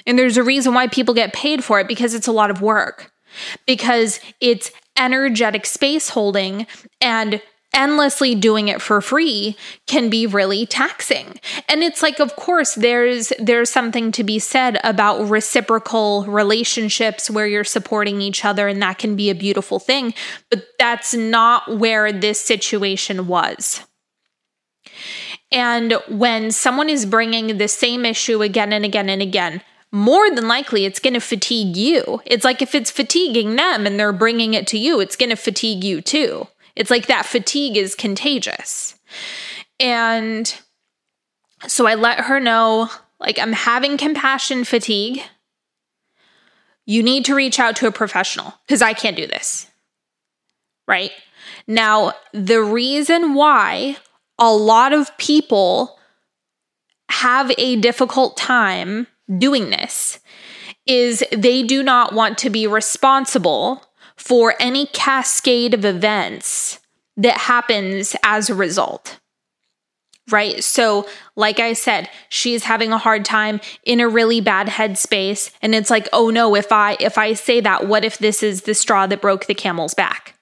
And 0.07 0.17
there's 0.17 0.37
a 0.37 0.43
reason 0.43 0.73
why 0.73 0.87
people 0.87 1.13
get 1.13 1.33
paid 1.33 1.63
for 1.63 1.79
it 1.79 1.87
because 1.87 2.15
it's 2.15 2.27
a 2.27 2.31
lot 2.31 2.49
of 2.49 2.61
work, 2.61 3.11
because 3.67 4.19
it's 4.41 4.71
energetic 4.97 5.65
space 5.65 6.09
holding 6.09 6.65
and 6.99 7.41
endlessly 7.73 8.33
doing 8.33 8.69
it 8.69 8.81
for 8.81 9.01
free 9.01 9.55
can 9.85 10.09
be 10.09 10.25
really 10.25 10.65
taxing. 10.65 11.39
And 11.69 11.83
it's 11.83 12.01
like 12.01 12.19
of 12.19 12.35
course 12.35 12.73
there's 12.73 13.31
there's 13.37 13.69
something 13.69 14.11
to 14.13 14.23
be 14.23 14.39
said 14.39 14.79
about 14.83 15.29
reciprocal 15.29 16.25
relationships 16.25 17.29
where 17.29 17.45
you're 17.45 17.63
supporting 17.63 18.19
each 18.19 18.43
other 18.43 18.67
and 18.67 18.81
that 18.81 18.97
can 18.97 19.15
be 19.15 19.29
a 19.29 19.35
beautiful 19.35 19.79
thing, 19.79 20.15
but 20.49 20.65
that's 20.79 21.13
not 21.13 21.77
where 21.77 22.11
this 22.11 22.41
situation 22.41 23.27
was. 23.27 23.81
And 25.51 25.93
when 26.09 26.51
someone 26.51 26.89
is 26.89 27.05
bringing 27.05 27.57
the 27.57 27.67
same 27.67 28.05
issue 28.05 28.41
again 28.41 28.73
and 28.73 28.83
again 28.83 29.07
and 29.07 29.21
again, 29.21 29.61
more 29.97 30.29
than 30.29 30.47
likely 30.47 30.85
it's 30.85 30.99
going 30.99 31.15
to 31.15 31.19
fatigue 31.19 31.75
you. 31.75 32.21
It's 32.25 32.45
like 32.45 32.61
if 32.61 32.75
it's 32.75 32.91
fatiguing 32.91 33.55
them 33.55 33.87
and 33.87 33.99
they're 33.99 34.13
bringing 34.13 34.53
it 34.53 34.67
to 34.67 34.77
you, 34.77 34.99
it's 34.99 35.15
going 35.15 35.31
to 35.31 35.35
fatigue 35.35 35.83
you 35.83 36.01
too. 36.01 36.47
It's 36.75 36.91
like 36.91 37.07
that 37.07 37.25
fatigue 37.25 37.75
is 37.75 37.95
contagious. 37.95 38.95
And 39.79 40.55
so 41.67 41.87
I 41.87 41.95
let 41.95 42.19
her 42.21 42.39
know, 42.39 42.89
like, 43.19 43.39
I'm 43.39 43.53
having 43.53 43.97
compassion 43.97 44.63
fatigue. 44.63 45.21
You 46.85 47.01
need 47.01 47.25
to 47.25 47.35
reach 47.35 47.59
out 47.59 47.75
to 47.77 47.87
a 47.87 47.91
professional 47.91 48.53
because 48.67 48.83
I 48.83 48.93
can't 48.93 49.17
do 49.17 49.25
this. 49.25 49.65
Right? 50.87 51.11
Now, 51.65 52.13
the 52.33 52.61
reason 52.61 53.33
why 53.33 53.97
a 54.37 54.53
lot 54.53 54.93
of 54.93 55.17
people 55.17 55.97
have 57.09 57.51
a 57.57 57.77
difficult 57.77 58.37
time 58.37 59.07
doing 59.37 59.69
this 59.69 60.19
is 60.85 61.23
they 61.31 61.63
do 61.63 61.83
not 61.83 62.13
want 62.13 62.37
to 62.39 62.49
be 62.49 62.65
responsible 62.65 63.83
for 64.15 64.55
any 64.59 64.87
cascade 64.87 65.73
of 65.73 65.85
events 65.85 66.79
that 67.17 67.37
happens 67.37 68.15
as 68.23 68.49
a 68.49 68.55
result. 68.55 69.19
Right. 70.29 70.61
So, 70.61 71.07
like 71.37 71.61
I 71.61 71.71
said, 71.71 72.09
she's 72.27 72.65
having 72.65 72.91
a 72.91 72.97
hard 72.97 73.23
time 73.23 73.61
in 73.85 74.01
a 74.01 74.09
really 74.09 74.41
bad 74.41 74.67
headspace. 74.67 75.51
And 75.61 75.73
it's 75.73 75.89
like, 75.89 76.09
oh 76.11 76.29
no, 76.29 76.53
if 76.53 76.71
I 76.71 76.97
if 76.99 77.17
I 77.17 77.31
say 77.33 77.61
that, 77.61 77.87
what 77.87 78.03
if 78.03 78.17
this 78.17 78.43
is 78.43 78.63
the 78.63 78.73
straw 78.73 79.07
that 79.07 79.21
broke 79.21 79.45
the 79.45 79.53
camel's 79.53 79.93
back? 79.93 80.37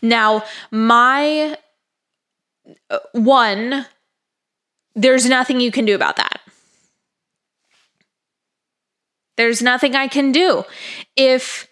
Now, 0.00 0.44
my 0.70 1.56
uh, 2.88 2.98
one, 3.12 3.86
there's 4.94 5.26
nothing 5.26 5.60
you 5.60 5.72
can 5.72 5.86
do 5.86 5.96
about 5.96 6.16
that. 6.16 6.40
There's 9.36 9.62
nothing 9.62 9.94
I 9.94 10.08
can 10.08 10.32
do. 10.32 10.64
If 11.16 11.68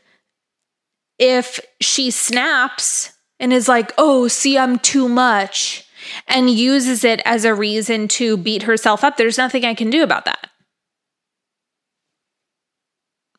if 1.19 1.61
she 1.81 2.11
snaps 2.11 3.13
and 3.39 3.53
is 3.53 3.69
like, 3.69 3.93
oh, 3.99 4.29
see, 4.29 4.59
I'm 4.59 4.79
too 4.79 5.09
much, 5.09 5.85
and 6.27 6.51
uses 6.51 7.05
it 7.05 7.21
as 7.25 7.45
a 7.45 7.55
reason 7.55 8.09
to 8.09 8.37
beat 8.37 8.65
herself 8.65 9.05
up, 9.05 9.17
there's 9.17 9.39
nothing 9.39 9.65
I 9.65 9.75
can 9.75 9.91
do 9.91 10.03
about 10.03 10.25
that. 10.25 10.49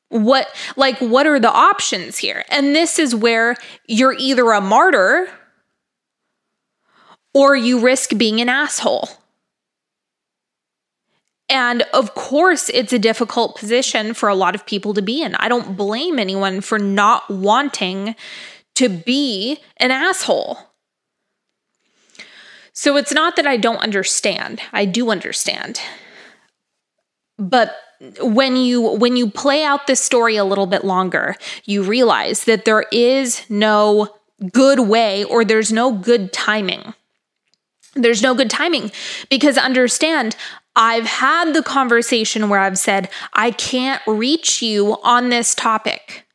What, 0.10 0.48
like, 0.75 1.00
what 1.00 1.25
are 1.25 1.39
the 1.39 1.51
options 1.51 2.18
here? 2.18 2.46
And 2.50 2.75
this 2.75 3.00
is 3.00 3.15
where 3.15 3.56
you're 3.88 4.13
either 4.13 4.51
a 4.51 4.62
martyr 4.62 5.27
or 7.34 7.56
you 7.56 7.80
risk 7.80 8.15
being 8.15 8.39
an 8.39 8.48
asshole. 8.48 9.10
And 11.53 11.83
of 11.93 12.15
course, 12.15 12.69
it's 12.69 12.93
a 12.93 13.00
difficult 13.00 13.55
position 13.55 14.15
for 14.15 14.27
a 14.27 14.33
lot 14.33 14.55
of 14.55 14.65
people 14.65 14.95
to 14.95 15.03
be 15.03 15.22
in. 15.22 15.36
I 15.36 15.50
don't 15.50 15.77
blame 15.77 16.17
anyone 16.17 16.62
for 16.62 16.79
not 16.79 17.29
wanting 17.29 18.15
to 18.74 18.89
be 18.89 19.60
an 19.77 19.91
asshole. 19.91 20.57
So 22.74 22.98
it's 22.98 23.13
not 23.13 23.36
that 23.36 23.45
I 23.45 23.57
don't 23.57 23.77
understand. 23.77 24.62
I 24.72 24.86
do 24.86 25.12
understand. 25.12 25.79
But 27.38 27.75
when 28.19 28.55
you 28.55 28.81
when 28.81 29.15
you 29.15 29.29
play 29.29 29.63
out 29.63 29.86
this 29.86 30.01
story 30.01 30.38
a 30.38 30.43
little 30.43 30.65
bit 30.65 30.83
longer, 30.83 31.36
you 31.65 31.83
realize 31.83 32.45
that 32.45 32.65
there 32.65 32.86
is 32.91 33.48
no 33.48 34.10
good 34.51 34.79
way 34.79 35.24
or 35.24 35.45
there's 35.45 35.72
no 35.72 35.91
good 35.91 36.33
timing. 36.33 36.95
There's 37.93 38.24
no 38.24 38.33
good 38.33 38.50
timing 38.50 38.91
because 39.29 39.55
understand 39.55 40.36
I've 40.75 41.06
had 41.06 41.53
the 41.53 41.63
conversation 41.63 42.50
where 42.50 42.60
I've 42.60 42.80
said, 42.80 43.10
I 43.34 43.51
can't 43.51 44.01
reach 44.08 44.62
you 44.62 44.98
on 45.03 45.30
this 45.30 45.53
topic. 45.53 46.25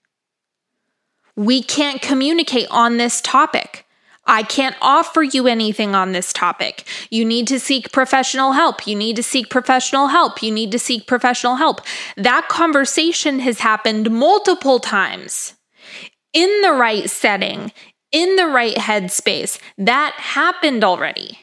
We 1.35 1.62
can't 1.62 2.00
communicate 2.00 2.68
on 2.71 2.97
this 2.97 3.21
topic. 3.21 3.85
I 4.28 4.42
can't 4.42 4.76
offer 4.83 5.23
you 5.23 5.47
anything 5.47 5.95
on 5.95 6.12
this 6.12 6.33
topic. 6.33 6.87
You 7.11 7.25
need 7.25 7.49
to 7.49 7.59
seek 7.59 7.92
professional 7.92 8.52
help. 8.52 8.87
You 8.87 8.95
need 8.95 9.16
to 9.16 9.23
seek 9.23 9.49
professional 9.49 10.09
help. 10.09 10.42
You 10.42 10.52
need 10.52 10.71
to 10.73 10.78
seek 10.78 11.07
professional 11.07 11.57
help. 11.57 11.80
That 12.16 12.47
conversation 12.49 13.38
has 13.38 13.61
happened 13.61 14.11
multiple 14.11 14.80
times 14.80 15.54
in 16.35 16.61
the 16.61 16.73
right 16.73 17.09
setting, 17.09 17.73
in 18.12 18.37
the 18.37 18.47
right 18.47 18.76
headspace. 18.76 19.59
That 19.78 20.12
happened 20.16 20.85
already. 20.85 21.38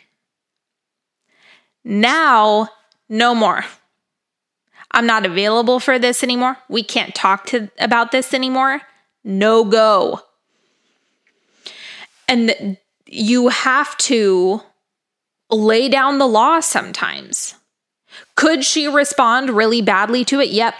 Now, 1.84 2.70
no 3.10 3.36
more. 3.36 3.66
I'm 4.92 5.06
not 5.06 5.26
available 5.26 5.80
for 5.80 6.00
this 6.00 6.24
anymore. 6.24 6.58
We 6.70 6.84
can't 6.84 7.14
talk 7.14 7.46
to 7.48 7.70
about 7.80 8.12
this 8.12 8.34
anymore. 8.34 8.82
No 9.24 9.66
go. 9.66 10.22
And 12.28 12.78
you 13.06 13.50
have 13.50 13.98
to 13.98 14.62
lay 15.52 15.90
down 15.90 16.18
the 16.18 16.28
law 16.28 16.60
sometimes. 16.60 17.56
Could 18.36 18.64
she 18.64 18.88
respond 18.88 19.50
really 19.50 19.82
badly 19.82 20.24
to 20.26 20.40
it? 20.40 20.50
Yep. 20.50 20.76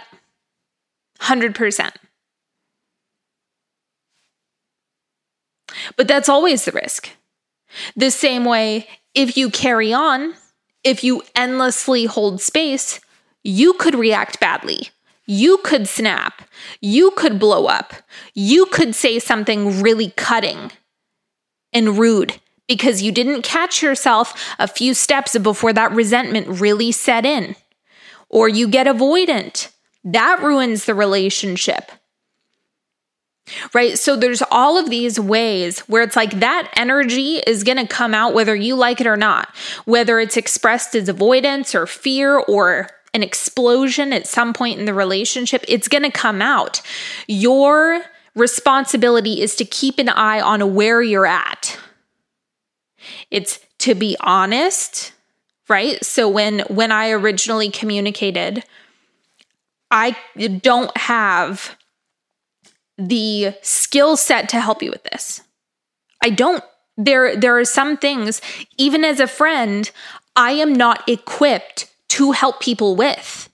100%. 1.20 1.92
But 5.96 6.08
that's 6.08 6.28
always 6.28 6.64
the 6.64 6.72
risk. 6.72 7.10
The 7.96 8.10
same 8.10 8.44
way, 8.44 8.88
if 9.14 9.36
you 9.36 9.50
carry 9.50 9.92
on, 9.92 10.34
if 10.86 11.02
you 11.02 11.20
endlessly 11.34 12.04
hold 12.04 12.40
space, 12.40 13.00
you 13.42 13.72
could 13.72 13.96
react 13.96 14.38
badly. 14.38 14.90
You 15.26 15.58
could 15.58 15.88
snap. 15.88 16.42
You 16.80 17.10
could 17.10 17.40
blow 17.40 17.66
up. 17.66 17.92
You 18.34 18.66
could 18.66 18.94
say 18.94 19.18
something 19.18 19.82
really 19.82 20.10
cutting 20.16 20.70
and 21.72 21.98
rude 21.98 22.40
because 22.68 23.02
you 23.02 23.10
didn't 23.10 23.42
catch 23.42 23.82
yourself 23.82 24.54
a 24.60 24.68
few 24.68 24.94
steps 24.94 25.36
before 25.36 25.72
that 25.72 25.90
resentment 25.90 26.60
really 26.60 26.92
set 26.92 27.26
in. 27.26 27.56
Or 28.28 28.48
you 28.48 28.68
get 28.68 28.86
avoidant. 28.86 29.72
That 30.04 30.40
ruins 30.40 30.84
the 30.84 30.94
relationship. 30.94 31.90
Right? 33.72 33.98
So 33.98 34.16
there's 34.16 34.42
all 34.50 34.76
of 34.76 34.90
these 34.90 35.20
ways 35.20 35.80
where 35.80 36.02
it's 36.02 36.16
like 36.16 36.40
that 36.40 36.68
energy 36.76 37.36
is 37.46 37.62
going 37.62 37.78
to 37.78 37.86
come 37.86 38.12
out 38.12 38.34
whether 38.34 38.56
you 38.56 38.74
like 38.74 39.00
it 39.00 39.06
or 39.06 39.16
not, 39.16 39.54
whether 39.84 40.18
it's 40.18 40.36
expressed 40.36 40.96
as 40.96 41.08
avoidance 41.08 41.74
or 41.74 41.86
fear 41.86 42.38
or 42.38 42.88
an 43.14 43.22
explosion 43.22 44.12
at 44.12 44.26
some 44.26 44.52
point 44.52 44.78
in 44.78 44.84
the 44.84 44.92
relationship, 44.92 45.64
it's 45.68 45.88
going 45.88 46.02
to 46.02 46.10
come 46.10 46.42
out. 46.42 46.82
Your 47.26 48.02
responsibility 48.34 49.40
is 49.40 49.56
to 49.56 49.64
keep 49.64 49.98
an 49.98 50.10
eye 50.10 50.40
on 50.40 50.74
where 50.74 51.00
you're 51.02 51.26
at. 51.26 51.78
It's 53.30 53.60
to 53.78 53.94
be 53.94 54.16
honest, 54.20 55.12
right? 55.68 56.04
So 56.04 56.28
when 56.28 56.60
when 56.68 56.92
I 56.92 57.10
originally 57.10 57.70
communicated, 57.70 58.62
I 59.90 60.16
don't 60.60 60.94
have 60.96 61.76
the 62.98 63.54
skill 63.62 64.16
set 64.16 64.48
to 64.50 64.60
help 64.60 64.82
you 64.82 64.90
with 64.90 65.04
this. 65.04 65.42
I 66.22 66.30
don't 66.30 66.64
there 66.96 67.36
there 67.36 67.58
are 67.58 67.64
some 67.64 67.96
things 67.96 68.40
even 68.78 69.04
as 69.04 69.20
a 69.20 69.26
friend 69.26 69.90
I 70.34 70.52
am 70.52 70.72
not 70.72 71.06
equipped 71.08 71.90
to 72.08 72.32
help 72.32 72.60
people 72.60 72.96
with. 72.96 73.48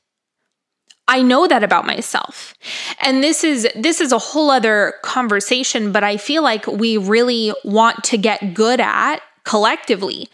I 1.09 1.23
know 1.23 1.47
that 1.47 1.65
about 1.65 1.85
myself. 1.85 2.55
And 3.01 3.23
this 3.23 3.45
is 3.45 3.69
this 3.75 4.01
is 4.01 4.13
a 4.13 4.19
whole 4.19 4.51
other 4.51 4.95
conversation, 5.03 5.93
but 5.93 6.05
I 6.05 6.17
feel 6.17 6.43
like 6.43 6.67
we 6.67 6.97
really 6.97 7.53
want 7.65 8.05
to 8.05 8.19
get 8.19 8.55
good 8.55 8.81
at 8.81 9.21
collectively 9.45 10.29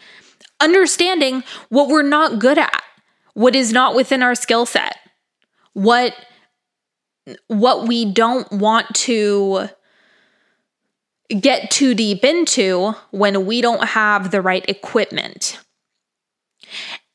understanding 0.59 1.43
what 1.69 1.87
we're 1.87 2.01
not 2.01 2.39
good 2.39 2.57
at, 2.57 2.83
what 3.33 3.55
is 3.55 3.71
not 3.71 3.95
within 3.95 4.21
our 4.21 4.35
skill 4.35 4.65
set. 4.65 4.97
What 5.73 6.13
what 7.47 7.87
we 7.87 8.05
don't 8.05 8.51
want 8.51 8.93
to 8.95 9.69
get 11.39 11.69
too 11.69 11.93
deep 11.93 12.23
into 12.23 12.93
when 13.11 13.45
we 13.45 13.61
don't 13.61 13.83
have 13.83 14.31
the 14.31 14.41
right 14.41 14.65
equipment. 14.67 15.59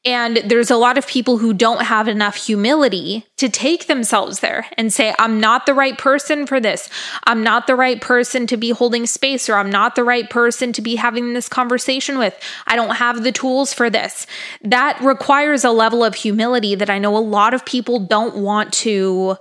And 0.06 0.36
there's 0.36 0.70
a 0.70 0.76
lot 0.76 0.98
of 0.98 1.06
people 1.06 1.38
who 1.38 1.54
don't 1.54 1.82
have 1.82 2.08
enough 2.08 2.36
humility 2.36 3.24
to 3.38 3.48
take 3.48 3.86
themselves 3.86 4.40
there 4.40 4.66
and 4.76 4.92
say, 4.92 5.14
I'm 5.18 5.40
not 5.40 5.64
the 5.64 5.72
right 5.72 5.96
person 5.96 6.46
for 6.46 6.60
this. 6.60 6.90
I'm 7.24 7.42
not 7.42 7.66
the 7.66 7.74
right 7.74 7.98
person 7.98 8.46
to 8.48 8.58
be 8.58 8.70
holding 8.70 9.06
space, 9.06 9.48
or 9.48 9.54
I'm 9.54 9.70
not 9.70 9.94
the 9.94 10.04
right 10.04 10.28
person 10.28 10.74
to 10.74 10.82
be 10.82 10.96
having 10.96 11.32
this 11.32 11.48
conversation 11.48 12.18
with. 12.18 12.38
I 12.66 12.76
don't 12.76 12.96
have 12.96 13.24
the 13.24 13.32
tools 13.32 13.72
for 13.72 13.88
this. 13.88 14.26
That 14.62 15.00
requires 15.00 15.64
a 15.64 15.70
level 15.70 16.04
of 16.04 16.14
humility 16.14 16.74
that 16.74 16.90
I 16.90 16.98
know 16.98 17.16
a 17.16 17.18
lot 17.18 17.54
of 17.54 17.64
people 17.64 17.98
don't 17.98 18.36
want 18.36 18.74
to 18.74 19.38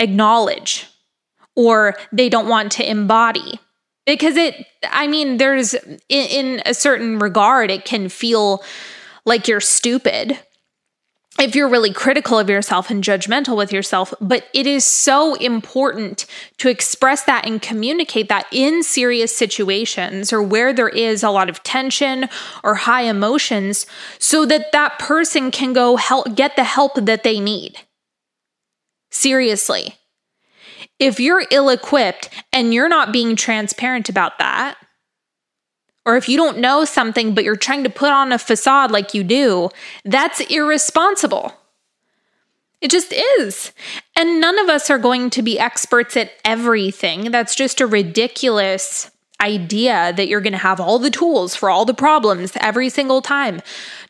acknowledge 0.00 0.86
or 1.54 1.94
they 2.10 2.28
don't 2.28 2.48
want 2.48 2.72
to 2.72 2.88
embody 2.88 3.60
because 4.06 4.36
it 4.36 4.66
i 4.90 5.06
mean 5.06 5.36
there's 5.36 5.74
in, 5.74 6.00
in, 6.08 6.62
a 6.66 6.74
certain 6.74 7.18
regard 7.18 7.70
it 7.70 7.84
can 7.84 8.08
feel 8.08 8.62
like 9.24 9.46
you're 9.46 9.60
stupid 9.60 10.38
if 11.38 11.54
you're 11.54 11.68
really 11.68 11.92
critical 11.92 12.38
of 12.38 12.50
yourself 12.50 12.90
and 12.90 13.02
judgmental 13.02 13.56
with 13.56 13.72
yourself. 13.72 14.12
But 14.20 14.48
it 14.52 14.66
is 14.66 14.84
so 14.84 15.34
important 15.34 16.26
to 16.58 16.68
express 16.68 17.24
that 17.24 17.46
and 17.46 17.62
communicate 17.62 18.28
that 18.28 18.46
in 18.52 18.82
serious 18.82 19.34
situations 19.34 20.32
or 20.32 20.42
where 20.42 20.72
there 20.72 20.88
is 20.88 21.22
a 21.22 21.30
lot 21.30 21.48
of 21.48 21.62
tension 21.62 22.28
or 22.62 22.74
high 22.74 23.02
emotions 23.02 23.86
so 24.18 24.44
that 24.46 24.72
that 24.72 24.98
person 24.98 25.50
can 25.50 25.72
go 25.72 25.96
help 25.96 26.34
get 26.34 26.56
the 26.56 26.64
help 26.64 26.94
that 26.96 27.22
they 27.22 27.40
need. 27.40 27.78
Seriously. 29.10 29.96
If 30.98 31.18
you're 31.18 31.44
ill 31.50 31.68
equipped 31.68 32.30
and 32.52 32.72
you're 32.74 32.88
not 32.88 33.12
being 33.12 33.36
transparent 33.36 34.08
about 34.08 34.38
that, 34.38 34.76
or 36.04 36.16
if 36.16 36.28
you 36.28 36.36
don't 36.36 36.58
know 36.58 36.84
something 36.84 37.34
but 37.34 37.44
you're 37.44 37.56
trying 37.56 37.84
to 37.84 37.90
put 37.90 38.10
on 38.10 38.32
a 38.32 38.38
facade 38.38 38.90
like 38.90 39.14
you 39.14 39.24
do, 39.24 39.70
that's 40.04 40.40
irresponsible. 40.40 41.54
It 42.80 42.90
just 42.90 43.12
is. 43.38 43.72
And 44.16 44.40
none 44.40 44.58
of 44.58 44.68
us 44.68 44.88
are 44.90 44.98
going 44.98 45.30
to 45.30 45.42
be 45.42 45.58
experts 45.58 46.16
at 46.16 46.32
everything. 46.44 47.30
That's 47.30 47.54
just 47.54 47.80
a 47.80 47.86
ridiculous 47.86 49.10
idea 49.40 50.12
that 50.16 50.28
you're 50.28 50.40
going 50.40 50.52
to 50.52 50.58
have 50.58 50.80
all 50.80 50.98
the 50.98 51.10
tools 51.10 51.54
for 51.54 51.70
all 51.70 51.84
the 51.84 51.94
problems 51.94 52.52
every 52.60 52.88
single 52.88 53.22
time. 53.22 53.60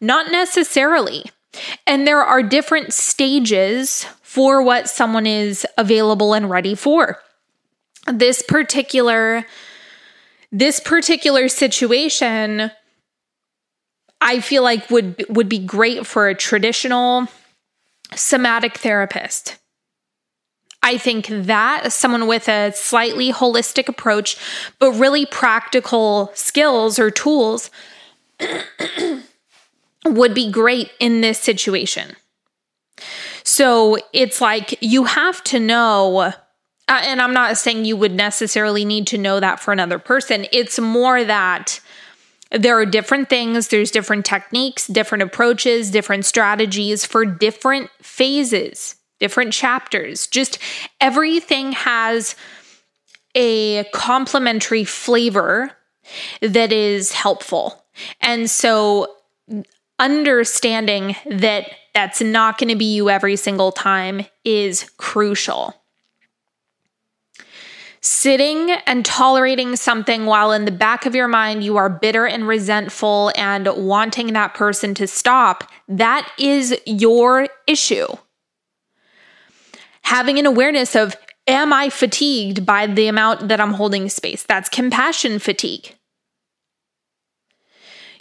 Not 0.01 0.31
necessarily. 0.31 1.25
And 1.87 2.07
there 2.07 2.23
are 2.23 2.43
different 2.43 2.93
stages 2.93 4.07
for 4.31 4.63
what 4.63 4.89
someone 4.89 5.27
is 5.27 5.67
available 5.77 6.35
and 6.35 6.49
ready 6.49 6.77
for. 6.77 7.19
This 8.07 8.43
particular 8.43 9.45
this 10.53 10.79
particular 10.79 11.49
situation 11.49 12.71
I 14.21 14.39
feel 14.39 14.63
like 14.63 14.89
would 14.89 15.27
would 15.29 15.49
be 15.49 15.59
great 15.59 16.07
for 16.07 16.29
a 16.29 16.35
traditional 16.37 17.27
somatic 18.15 18.79
therapist. 18.79 19.59
I 20.81 20.97
think 20.97 21.27
that 21.27 21.93
someone 21.93 22.29
with 22.29 22.49
a 22.49 22.71
slightly 22.71 23.33
holistic 23.33 23.89
approach, 23.89 24.37
but 24.79 24.93
really 24.93 25.27
practical 25.27 26.31
skills 26.35 27.01
or 27.01 27.11
tools 27.11 27.69
would 30.05 30.35
be 30.35 30.53
great 30.53 30.93
in 31.01 31.21
this 31.21 31.41
situation. 31.41 32.15
So 33.51 33.99
it's 34.13 34.41
like 34.41 34.79
you 34.81 35.05
have 35.05 35.43
to 35.45 35.59
know 35.59 36.19
uh, 36.21 36.33
and 36.89 37.21
I'm 37.21 37.33
not 37.33 37.59
saying 37.59 37.85
you 37.85 37.97
would 37.97 38.15
necessarily 38.15 38.85
need 38.85 39.09
to 39.09 39.19
know 39.19 39.41
that 39.41 39.59
for 39.59 39.73
another 39.73 39.99
person. 39.99 40.47
It's 40.53 40.79
more 40.79 41.25
that 41.25 41.81
there 42.53 42.79
are 42.79 42.87
different 42.87 43.29
things, 43.29 43.69
there's 43.69 43.91
different 43.91 44.25
techniques, 44.25 44.87
different 44.87 45.23
approaches, 45.23 45.91
different 45.91 46.27
strategies 46.27 47.05
for 47.05 47.25
different 47.25 47.91
phases, 48.01 48.95
different 49.19 49.53
chapters. 49.53 50.29
Just 50.29 50.59
everything 51.01 51.73
has 51.73 52.37
a 53.35 53.83
complementary 53.93 54.85
flavor 54.85 55.73
that 56.41 56.73
is 56.73 57.13
helpful. 57.13 57.85
And 58.21 58.49
so 58.49 59.17
understanding 59.99 61.17
that 61.27 61.69
that's 61.95 62.21
not 62.21 62.59
going 62.59 62.69
to 62.69 62.77
be 62.77 62.95
you 62.95 63.11
every 63.11 63.37
single 63.37 63.73
time 63.73 64.27
is 64.45 64.91
crucial 64.97 65.75
sitting 68.01 68.71
and 68.87 69.05
tolerating 69.05 69.77
something 69.77 70.27
while 70.27 70.53
in 70.53 70.65
the 70.65 70.71
back 70.71 71.05
of 71.07 71.15
your 71.15 71.29
mind 71.29 71.63
you 71.63 71.77
are 71.77 71.91
bitter 71.91 72.27
and 72.27 72.49
resentful 72.49 73.31
and 73.37 73.69
wanting 73.77 74.33
that 74.33 74.55
person 74.55 74.95
to 74.95 75.07
stop, 75.07 75.71
that 75.89 76.31
is 76.39 76.75
your 76.87 77.49
issue. 77.67 78.07
Having 80.03 80.39
an 80.39 80.47
awareness 80.47 80.97
of 80.97 81.15
Am 81.47 81.73
I 81.73 81.89
fatigued 81.89 82.65
by 82.65 82.87
the 82.87 83.09
amount 83.09 83.49
that 83.49 83.61
I'm 83.61 83.73
holding 83.73 84.09
space? 84.09 84.45
That's 84.45 84.69
compassion 84.69 85.41
fatigue. 85.41 85.97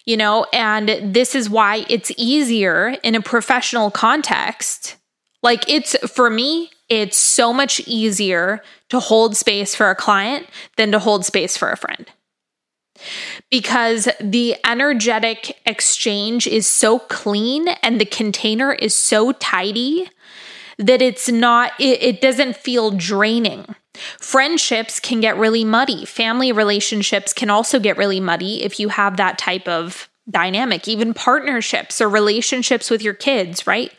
You 0.05 0.17
know, 0.17 0.45
and 0.53 1.13
this 1.13 1.35
is 1.35 1.49
why 1.49 1.85
it's 1.89 2.11
easier 2.17 2.95
in 3.03 3.15
a 3.15 3.21
professional 3.21 3.91
context. 3.91 4.95
Like 5.43 5.69
it's 5.69 5.95
for 6.09 6.29
me, 6.29 6.71
it's 6.89 7.17
so 7.17 7.53
much 7.53 7.79
easier 7.81 8.61
to 8.89 8.99
hold 8.99 9.37
space 9.37 9.75
for 9.75 9.89
a 9.89 9.95
client 9.95 10.47
than 10.77 10.91
to 10.91 10.99
hold 10.99 11.25
space 11.25 11.55
for 11.55 11.69
a 11.69 11.77
friend 11.77 12.07
because 13.49 14.07
the 14.19 14.55
energetic 14.65 15.59
exchange 15.65 16.47
is 16.47 16.67
so 16.67 16.99
clean 16.99 17.67
and 17.81 17.99
the 17.99 18.05
container 18.05 18.73
is 18.73 18.95
so 18.95 19.31
tidy 19.33 20.09
that 20.77 21.01
it's 21.01 21.29
not, 21.29 21.73
it, 21.79 22.01
it, 22.01 22.21
doesn't 22.21 22.55
feel 22.55 22.91
draining. 22.91 23.75
Friendships 23.93 24.99
can 24.99 25.19
get 25.19 25.37
really 25.37 25.63
muddy. 25.63 26.05
Family 26.05 26.51
relationships 26.51 27.33
can 27.33 27.49
also 27.49 27.79
get 27.79 27.97
really 27.97 28.19
muddy 28.19 28.63
if 28.63 28.79
you 28.79 28.89
have 28.89 29.17
that 29.17 29.37
type 29.37 29.67
of 29.67 30.09
dynamic. 30.29 30.87
Even 30.87 31.13
partnerships 31.13 31.99
or 31.99 32.07
relationships 32.07 32.89
with 32.89 33.01
your 33.01 33.13
kids, 33.13 33.65
right? 33.65 33.91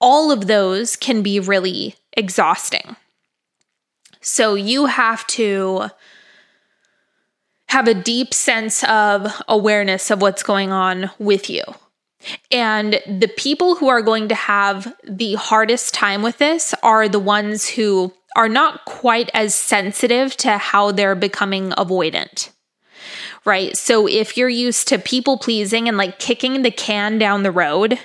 All 0.00 0.30
of 0.30 0.46
those 0.46 0.96
can 0.96 1.22
be 1.22 1.40
really 1.40 1.96
exhausting. 2.16 2.96
So 4.20 4.54
you 4.54 4.86
have 4.86 5.26
to 5.28 5.88
have 7.68 7.88
a 7.88 7.94
deep 7.94 8.32
sense 8.32 8.84
of 8.84 9.42
awareness 9.48 10.10
of 10.10 10.22
what's 10.22 10.42
going 10.42 10.70
on 10.70 11.10
with 11.18 11.50
you. 11.50 11.62
And 12.50 13.00
the 13.06 13.30
people 13.36 13.74
who 13.74 13.88
are 13.88 14.00
going 14.00 14.28
to 14.28 14.34
have 14.34 14.94
the 15.04 15.34
hardest 15.34 15.92
time 15.92 16.22
with 16.22 16.38
this 16.38 16.74
are 16.82 17.08
the 17.08 17.18
ones 17.18 17.68
who 17.68 18.14
are 18.36 18.48
not 18.48 18.84
quite 18.84 19.30
as 19.34 19.54
sensitive 19.54 20.36
to 20.38 20.58
how 20.58 20.92
they're 20.92 21.14
becoming 21.14 21.70
avoidant. 21.70 22.50
Right? 23.44 23.76
So 23.76 24.06
if 24.06 24.36
you're 24.36 24.48
used 24.48 24.88
to 24.88 24.98
people 24.98 25.38
pleasing 25.38 25.88
and 25.88 25.96
like 25.96 26.18
kicking 26.18 26.62
the 26.62 26.70
can 26.70 27.18
down 27.18 27.42
the 27.42 27.52
road, 27.52 27.98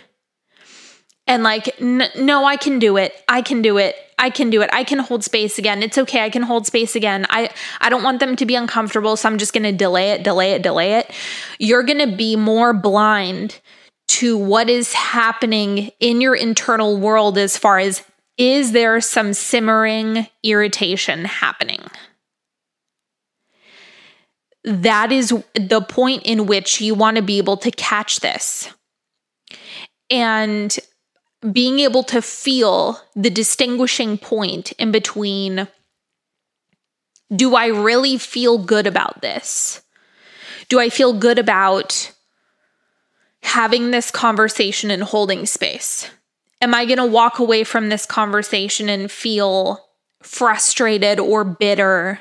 and 1.29 1.43
like, 1.43 1.79
no, 1.79 2.43
I 2.43 2.57
can 2.57 2.79
do 2.79 2.97
it. 2.97 3.13
I 3.27 3.43
can 3.43 3.61
do 3.61 3.77
it. 3.77 3.95
I 4.17 4.31
can 4.31 4.49
do 4.49 4.63
it. 4.63 4.69
I 4.73 4.83
can 4.83 4.97
hold 4.97 5.23
space 5.23 5.59
again. 5.59 5.83
It's 5.83 5.97
okay. 5.97 6.25
I 6.25 6.29
can 6.31 6.41
hold 6.41 6.65
space 6.65 6.95
again. 6.95 7.27
I 7.29 7.51
I 7.79 7.89
don't 7.89 8.03
want 8.03 8.19
them 8.19 8.35
to 8.35 8.45
be 8.47 8.55
uncomfortable, 8.55 9.15
so 9.15 9.29
I'm 9.29 9.37
just 9.37 9.53
going 9.53 9.63
to 9.63 9.71
delay 9.71 10.11
it, 10.11 10.23
delay 10.23 10.53
it, 10.53 10.63
delay 10.63 10.95
it. 10.95 11.11
You're 11.59 11.83
going 11.83 11.99
to 11.99 12.17
be 12.17 12.35
more 12.35 12.73
blind 12.73 13.59
to 14.07 14.35
what 14.37 14.71
is 14.71 14.91
happening 14.93 15.91
in 15.99 16.19
your 16.19 16.35
internal 16.35 16.97
world 16.97 17.37
as 17.37 17.57
far 17.57 17.77
as 17.77 18.03
is 18.39 18.71
there 18.71 19.01
some 19.01 19.33
simmering 19.33 20.25
irritation 20.43 21.25
happening? 21.25 21.81
That 24.63 25.11
is 25.11 25.33
the 25.55 25.81
point 25.81 26.23
in 26.23 26.45
which 26.45 26.79
you 26.79 26.95
want 26.95 27.17
to 27.17 27.21
be 27.21 27.37
able 27.37 27.57
to 27.57 27.69
catch 27.69 28.21
this. 28.21 28.69
And 30.09 30.75
being 31.51 31.79
able 31.79 32.03
to 32.03 32.21
feel 32.21 32.99
the 33.13 33.29
distinguishing 33.29 34.17
point 34.17 34.71
in 34.73 34.91
between 34.91 35.67
do 37.35 37.55
I 37.55 37.67
really 37.67 38.17
feel 38.17 38.57
good 38.57 38.87
about 38.87 39.21
this? 39.21 39.83
Do 40.67 40.79
I 40.79 40.89
feel 40.89 41.13
good 41.13 41.37
about 41.37 42.11
having 43.43 43.91
this 43.91 44.09
conversation 44.09 44.89
and 44.89 45.03
holding 45.03 45.45
space? 45.45 46.09
Am 46.61 46.75
I 46.75 46.85
going 46.85 46.97
to 46.97 47.05
walk 47.05 47.39
away 47.39 47.63
from 47.63 47.89
this 47.89 48.05
conversation 48.05 48.89
and 48.89 49.11
feel 49.11 49.85
frustrated 50.21 51.19
or 51.19 51.43
bitter 51.43 52.19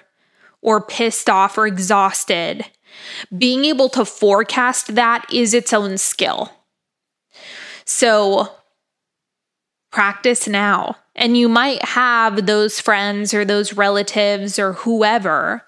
or 0.63 0.81
pissed 0.81 1.29
off 1.29 1.59
or 1.59 1.67
exhausted? 1.67 2.65
Being 3.37 3.65
able 3.65 3.89
to 3.91 4.05
forecast 4.05 4.95
that 4.95 5.27
is 5.33 5.55
its 5.55 5.73
own 5.73 5.99
skill. 5.99 6.53
So, 7.85 8.53
practice 9.91 10.47
now. 10.47 10.97
And 11.17 11.37
you 11.37 11.49
might 11.49 11.83
have 11.85 12.47
those 12.47 12.81
friends 12.81 13.35
or 13.35 13.45
those 13.45 13.73
relatives 13.73 14.59
or 14.59 14.75
whoever 14.75 15.65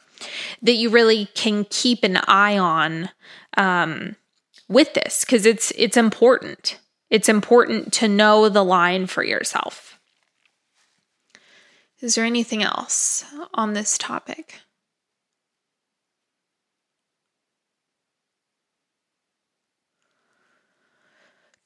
that 0.62 0.74
you 0.74 0.90
really 0.90 1.26
can 1.34 1.64
keep 1.70 2.04
an 2.04 2.18
eye 2.28 2.58
on 2.58 3.10
um, 3.56 4.16
with 4.68 4.94
this 4.94 5.24
because 5.24 5.46
it's 5.46 5.72
it's 5.76 5.96
important. 5.96 6.78
It's 7.10 7.28
important 7.28 7.92
to 7.94 8.08
know 8.08 8.48
the 8.48 8.64
line 8.64 9.06
for 9.06 9.24
yourself. 9.24 9.98
Is 12.00 12.14
there 12.14 12.24
anything 12.24 12.62
else 12.62 13.24
on 13.52 13.74
this 13.74 13.98
topic? 13.98 14.60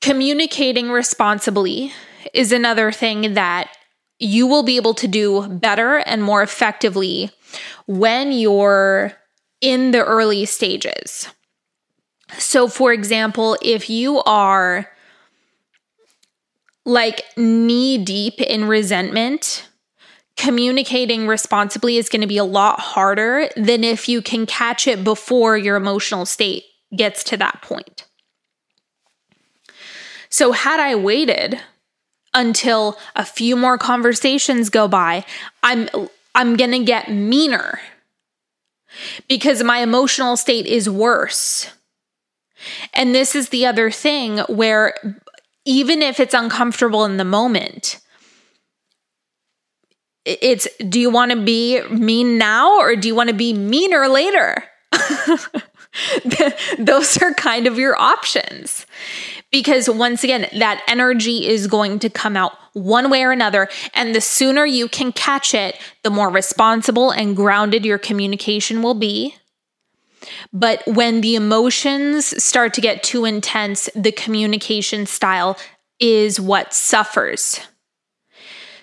Communicating 0.00 0.90
responsibly 0.90 1.92
is 2.33 2.50
another 2.50 2.90
thing 2.90 3.35
that 3.35 3.70
you 4.18 4.46
will 4.46 4.62
be 4.62 4.76
able 4.76 4.94
to 4.94 5.09
do 5.09 5.46
better 5.48 5.96
and 5.98 6.22
more 6.22 6.42
effectively 6.42 7.30
when 7.87 8.33
you're 8.33 9.12
in 9.61 9.92
the 9.92 10.04
early 10.04 10.44
stages. 10.44 11.28
So, 12.38 12.68
for 12.68 12.92
example, 12.92 13.57
if 13.62 13.88
you 13.88 14.22
are 14.24 14.90
like 16.85 17.23
knee 17.37 17.99
deep 17.99 18.40
in 18.40 18.66
resentment, 18.66 19.68
communicating 20.37 21.27
responsibly 21.27 21.97
is 21.97 22.09
going 22.09 22.20
to 22.20 22.27
be 22.27 22.38
a 22.38 22.44
lot 22.44 22.81
harder 22.81 23.49
than 23.57 23.85
if 23.85 24.09
you 24.09 24.20
can 24.20 24.47
catch 24.47 24.87
it 24.87 25.05
before 25.05 25.57
your 25.57 25.77
emotional 25.77 26.27
state 26.27 26.64
gets 26.94 27.25
to 27.25 27.37
that 27.37 27.62
point. 27.62 28.05
So, 30.29 30.53
had 30.53 30.81
I 30.81 30.97
waited 30.97 31.61
until 32.35 32.99
a 33.14 33.25
few 33.25 33.57
more 33.57 33.79
conversations 33.79 34.68
go 34.68 34.88
by, 34.88 35.25
I'm 35.62 35.88
I'm 36.35 36.57
going 36.57 36.73
to 36.73 36.83
get 36.83 37.12
meaner 37.12 37.81
because 39.29 39.62
my 39.62 39.79
emotional 39.79 40.37
state 40.37 40.66
is 40.66 40.90
worse. 40.90 41.70
And 42.92 43.14
this 43.14 43.35
is 43.35 43.51
the 43.51 43.66
other 43.66 43.90
thing 43.90 44.38
where 44.49 44.94
even 45.64 46.03
if 46.03 46.20
it's 46.20 46.35
uncomfortable 46.35 47.05
in 47.05 47.16
the 47.16 47.24
moment, 47.24 48.00
it's 50.24 50.66
do 50.88 50.98
you 50.98 51.11
want 51.11 51.33
to 51.33 51.40
be 51.40 51.83
mean 51.88 52.38
now 52.38 52.79
or 52.79 52.96
do 52.96 53.09
you 53.09 53.14
want 53.14 53.29
to 53.29 53.35
be 53.35 53.53
meaner 53.53 54.09
later? 54.09 54.64
Those 56.79 57.20
are 57.22 57.35
kind 57.35 57.66
of 57.66 57.79
your 57.79 57.98
options 58.00 58.87
because 59.50 59.88
once 59.88 60.24
again, 60.24 60.48
that 60.59 60.83
energy 60.88 61.46
is 61.46 61.66
going 61.66 62.00
to 62.00 62.11
come 62.11 62.37
out 62.37 62.53
one 62.72 63.09
way 63.09 63.22
or 63.22 63.31
another. 63.31 63.68
And 63.94 64.14
the 64.14 64.20
sooner 64.20 64.66
you 64.66 64.88
can 64.88 65.12
catch 65.12 65.55
it, 65.55 65.79
the 66.03 66.11
more 66.11 66.29
responsible 66.29 67.11
and 67.11 67.37
grounded 67.37 67.85
your 67.85 67.98
communication 67.98 68.83
will 68.83 68.94
be. 68.94 69.37
But 70.52 70.82
when 70.87 71.20
the 71.20 71.34
emotions 71.34 72.42
start 72.42 72.74
to 72.74 72.80
get 72.80 73.02
too 73.02 73.24
intense, 73.24 73.88
the 73.94 74.12
communication 74.12 75.06
style 75.06 75.58
is 76.00 76.40
what 76.40 76.74
suffers. 76.74 77.60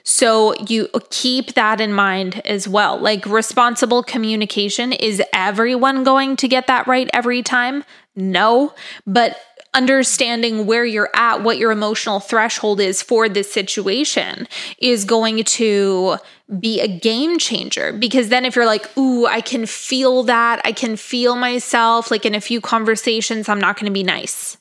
So 0.04 0.56
you 0.68 0.90
keep 1.10 1.54
that 1.54 1.80
in 1.80 1.94
mind 1.94 2.42
as 2.46 2.68
well. 2.68 2.98
Like 2.98 3.26
responsible 3.26 4.04
communication, 4.04 4.94
is 4.94 5.22
everyone 5.34 6.04
going 6.04 6.36
to 6.38 6.48
get 6.48 6.68
that 6.68 6.88
right 6.88 7.10
every 7.14 7.44
time? 7.44 7.84
No, 8.16 8.74
but 9.06 9.40
understanding 9.74 10.66
where 10.66 10.84
you're 10.84 11.10
at, 11.16 11.44
what 11.44 11.58
your 11.58 11.72
emotional 11.72 12.20
threshold 12.20 12.82
is 12.82 13.02
for 13.02 13.30
this 13.30 13.52
situation 13.52 14.48
is 14.80 15.06
going 15.06 15.44
to 15.44 16.18
be 16.60 16.82
a 16.82 16.88
game 16.88 17.38
changer. 17.38 17.94
Because 17.94 18.30
then 18.30 18.46
if 18.46 18.56
you're 18.56 18.66
like, 18.66 18.98
ooh, 18.98 19.26
I 19.26 19.42
can 19.42 19.66
feel 19.66 20.24
that, 20.24 20.62
I 20.66 20.72
can 20.72 20.96
feel 20.96 21.36
myself, 21.36 22.12
like 22.12 22.26
in 22.26 22.36
a 22.36 22.42
few 22.42 22.60
conversations, 22.62 23.48
I'm 23.48 23.60
not 23.60 23.78
going 23.78 23.86
to 23.86 23.94
be 23.94 24.04
nice. 24.04 24.58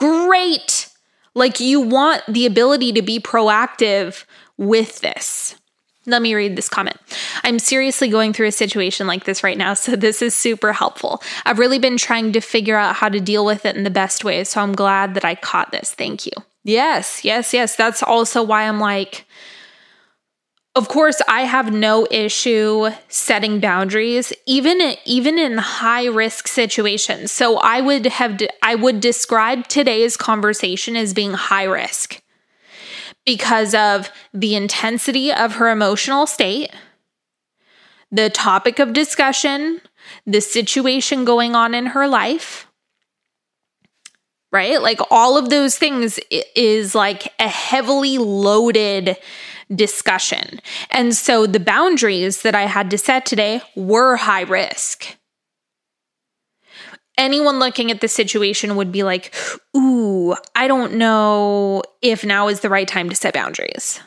Great. 0.00 0.88
Like 1.34 1.60
you 1.60 1.80
want 1.80 2.22
the 2.28 2.46
ability 2.46 2.92
to 2.92 3.02
be 3.02 3.20
proactive 3.20 4.24
with 4.56 5.00
this. 5.00 5.56
Let 6.06 6.20
me 6.20 6.34
read 6.34 6.54
this 6.54 6.68
comment. 6.68 6.96
I'm 7.44 7.58
seriously 7.58 8.08
going 8.08 8.34
through 8.34 8.48
a 8.48 8.52
situation 8.52 9.06
like 9.06 9.24
this 9.24 9.42
right 9.42 9.56
now, 9.56 9.72
so 9.72 9.96
this 9.96 10.20
is 10.20 10.34
super 10.34 10.72
helpful. 10.74 11.22
I've 11.46 11.58
really 11.58 11.78
been 11.78 11.96
trying 11.96 12.32
to 12.32 12.40
figure 12.40 12.76
out 12.76 12.96
how 12.96 13.08
to 13.08 13.20
deal 13.20 13.46
with 13.46 13.64
it 13.64 13.74
in 13.74 13.84
the 13.84 13.90
best 13.90 14.22
way, 14.22 14.44
so 14.44 14.60
I'm 14.60 14.74
glad 14.74 15.14
that 15.14 15.24
I 15.24 15.34
caught 15.34 15.72
this. 15.72 15.92
Thank 15.92 16.26
you. 16.26 16.32
Yes, 16.62 17.24
yes, 17.24 17.54
yes. 17.54 17.74
That's 17.74 18.02
also 18.02 18.42
why 18.42 18.68
I'm 18.68 18.80
like, 18.80 19.24
of 20.76 20.88
course, 20.88 21.20
I 21.28 21.42
have 21.42 21.72
no 21.72 22.06
issue 22.10 22.90
setting 23.08 23.60
boundaries, 23.60 24.32
even 24.46 24.96
even 25.04 25.38
in 25.38 25.58
high 25.58 26.06
risk 26.06 26.48
situations. 26.48 27.30
So 27.30 27.58
I 27.58 27.80
would 27.80 28.06
have 28.06 28.40
I 28.60 28.74
would 28.74 29.00
describe 29.00 29.68
today's 29.68 30.16
conversation 30.16 30.96
as 30.96 31.14
being 31.14 31.34
high 31.34 31.64
risk 31.64 32.20
because 33.24 33.74
of 33.74 34.10
the 34.32 34.56
intensity 34.56 35.32
of 35.32 35.54
her 35.54 35.70
emotional 35.70 36.26
state, 36.26 36.70
the 38.10 38.28
topic 38.28 38.80
of 38.80 38.92
discussion, 38.92 39.80
the 40.26 40.40
situation 40.40 41.24
going 41.24 41.54
on 41.54 41.72
in 41.72 41.86
her 41.86 42.08
life, 42.08 42.66
right? 44.50 44.82
Like 44.82 45.00
all 45.10 45.38
of 45.38 45.50
those 45.50 45.78
things 45.78 46.18
is 46.30 46.96
like 46.96 47.32
a 47.38 47.48
heavily 47.48 48.18
loaded 48.18 49.16
discussion. 49.74 50.60
And 50.90 51.14
so 51.14 51.46
the 51.46 51.60
boundaries 51.60 52.42
that 52.42 52.54
I 52.54 52.62
had 52.62 52.90
to 52.90 52.98
set 52.98 53.26
today 53.26 53.62
were 53.76 54.16
high 54.16 54.42
risk. 54.42 55.16
Anyone 57.16 57.60
looking 57.60 57.90
at 57.90 58.00
the 58.00 58.08
situation 58.08 58.76
would 58.76 58.90
be 58.90 59.04
like, 59.04 59.34
Ooh, 59.76 60.34
I 60.54 60.66
don't 60.66 60.94
know 60.94 61.82
if 62.02 62.24
now 62.24 62.48
is 62.48 62.60
the 62.60 62.70
right 62.70 62.88
time 62.88 63.08
to 63.08 63.14
set 63.14 63.34
boundaries. 63.34 64.00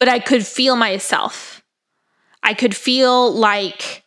But 0.00 0.08
I 0.08 0.18
could 0.18 0.46
feel 0.46 0.76
myself. 0.76 1.62
I 2.42 2.54
could 2.54 2.74
feel 2.74 3.32
like 3.32 4.04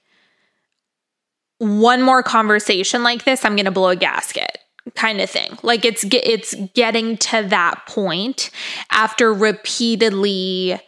one 1.58 2.02
more 2.02 2.24
conversation 2.24 3.04
like 3.04 3.24
this, 3.24 3.46
I'm 3.46 3.56
going 3.56 3.65
to 3.65 3.72
blow 3.72 3.89
a 3.89 3.96
gasket 3.96 4.61
kind 4.96 5.22
of 5.22 5.30
thing. 5.30 5.58
Like 5.63 5.86
it's 5.86 6.04
it's 6.06 6.54
getting 6.74 7.17
to 7.17 7.44
that 7.44 7.86
point 7.88 8.50
after 8.91 9.34
repeatedly 9.34 10.80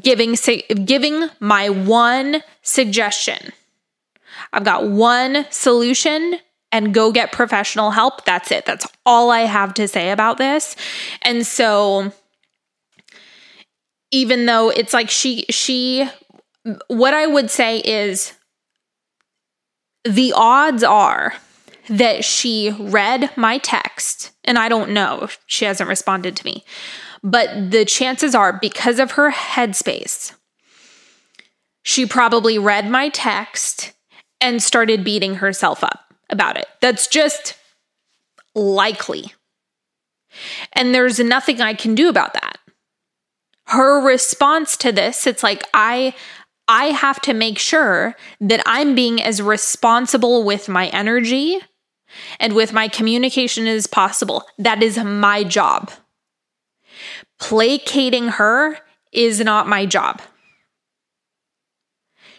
giving 0.00 0.36
giving 0.84 1.28
my 1.40 1.68
one 1.68 2.42
suggestion. 2.62 3.52
I've 4.52 4.64
got 4.64 4.88
one 4.88 5.46
solution 5.50 6.36
and 6.72 6.94
go 6.94 7.12
get 7.12 7.32
professional 7.32 7.90
help. 7.90 8.24
That's 8.24 8.50
it. 8.50 8.66
That's 8.66 8.86
all 9.06 9.30
I 9.30 9.40
have 9.40 9.74
to 9.74 9.86
say 9.86 10.10
about 10.10 10.38
this. 10.38 10.76
And 11.22 11.46
so 11.46 12.12
even 14.10 14.46
though 14.46 14.70
it's 14.70 14.92
like 14.92 15.10
she 15.10 15.44
she 15.50 16.08
what 16.88 17.14
I 17.14 17.26
would 17.26 17.50
say 17.50 17.78
is 17.78 18.32
the 20.04 20.32
odds 20.34 20.82
are 20.82 21.34
that 21.88 22.24
she 22.24 22.74
read 22.78 23.30
my 23.36 23.58
text, 23.58 24.32
and 24.44 24.58
I 24.58 24.68
don't 24.68 24.90
know 24.90 25.20
if 25.22 25.38
she 25.46 25.64
hasn't 25.64 25.88
responded 25.88 26.36
to 26.36 26.44
me, 26.44 26.64
but 27.22 27.70
the 27.70 27.84
chances 27.84 28.34
are 28.34 28.52
because 28.52 28.98
of 28.98 29.12
her 29.12 29.30
headspace, 29.30 30.34
she 31.82 32.06
probably 32.06 32.58
read 32.58 32.88
my 32.90 33.08
text 33.10 33.92
and 34.40 34.62
started 34.62 35.04
beating 35.04 35.36
herself 35.36 35.84
up 35.84 36.14
about 36.30 36.56
it. 36.56 36.66
That's 36.80 37.06
just 37.06 37.56
likely. 38.54 39.32
And 40.72 40.94
there's 40.94 41.18
nothing 41.18 41.60
I 41.60 41.74
can 41.74 41.94
do 41.94 42.08
about 42.08 42.34
that. 42.34 42.58
Her 43.66 44.04
response 44.04 44.76
to 44.78 44.92
this, 44.92 45.26
it's 45.26 45.42
like 45.42 45.64
I 45.72 46.14
I 46.66 46.86
have 46.86 47.20
to 47.22 47.34
make 47.34 47.58
sure 47.58 48.16
that 48.40 48.62
I'm 48.64 48.94
being 48.94 49.22
as 49.22 49.42
responsible 49.42 50.44
with 50.44 50.68
my 50.68 50.88
energy 50.88 51.60
and 52.40 52.54
with 52.54 52.72
my 52.72 52.88
communication 52.88 53.66
as 53.66 53.86
possible. 53.86 54.44
That 54.58 54.82
is 54.82 54.98
my 54.98 55.44
job. 55.44 55.90
Placating 57.40 58.28
her 58.28 58.78
is 59.12 59.40
not 59.40 59.68
my 59.68 59.86
job. 59.86 60.22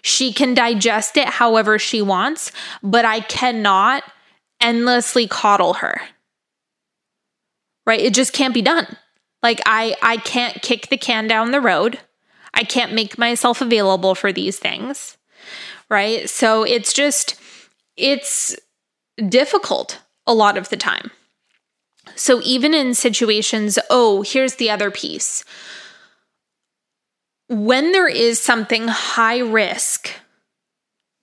She 0.02 0.32
can 0.32 0.54
digest 0.54 1.18
it 1.18 1.28
however 1.28 1.80
she 1.80 2.02
wants, 2.02 2.52
but 2.84 3.06
I 3.06 3.22
cannot 3.22 4.04
endlessly 4.62 5.28
coddle 5.28 5.76
her. 5.76 6.00
Right? 7.86 8.00
It 8.00 8.14
just 8.14 8.34
can't 8.34 8.54
be 8.54 8.62
done. 8.62 8.98
Like 9.42 9.62
I 9.66 9.96
I 10.02 10.18
can't 10.18 10.62
kick 10.62 10.90
the 10.90 10.98
can 10.98 11.28
down 11.28 11.52
the 11.52 11.62
road. 11.62 12.00
I 12.54 12.64
can't 12.64 12.94
make 12.94 13.18
myself 13.18 13.62
available 13.62 14.16
for 14.16 14.32
these 14.32 14.58
things. 14.58 15.18
Right? 15.90 16.30
So 16.30 16.64
it's 16.64 16.94
just 16.94 17.40
it's 17.98 18.56
difficult 19.18 20.00
a 20.28 20.34
lot 20.34 20.58
of 20.58 20.70
the 20.70 20.78
time. 20.78 21.12
So, 22.16 22.42
even 22.44 22.74
in 22.74 22.94
situations, 22.94 23.80
oh, 23.90 24.22
here's 24.22 24.56
the 24.56 24.70
other 24.70 24.92
piece. 24.92 25.44
When 27.48 27.92
there 27.92 28.08
is 28.08 28.40
something 28.40 28.88
high 28.88 29.40
risk, 29.40 30.12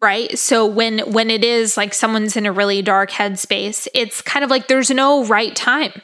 right? 0.02 0.37
So 0.37 0.66
when 0.66 0.98
when 1.12 1.31
it 1.31 1.44
is 1.44 1.76
like 1.76 1.94
someone's 1.94 2.37
in 2.37 2.44
a 2.44 2.52
really 2.52 2.83
dark 2.83 3.11
headspace, 3.11 3.87
it's 3.94 4.20
kind 4.20 4.44
of 4.44 4.50
like 4.50 4.66
there's 4.66 4.90
no 4.90 5.24
right 5.24 5.55
time. 5.55 6.02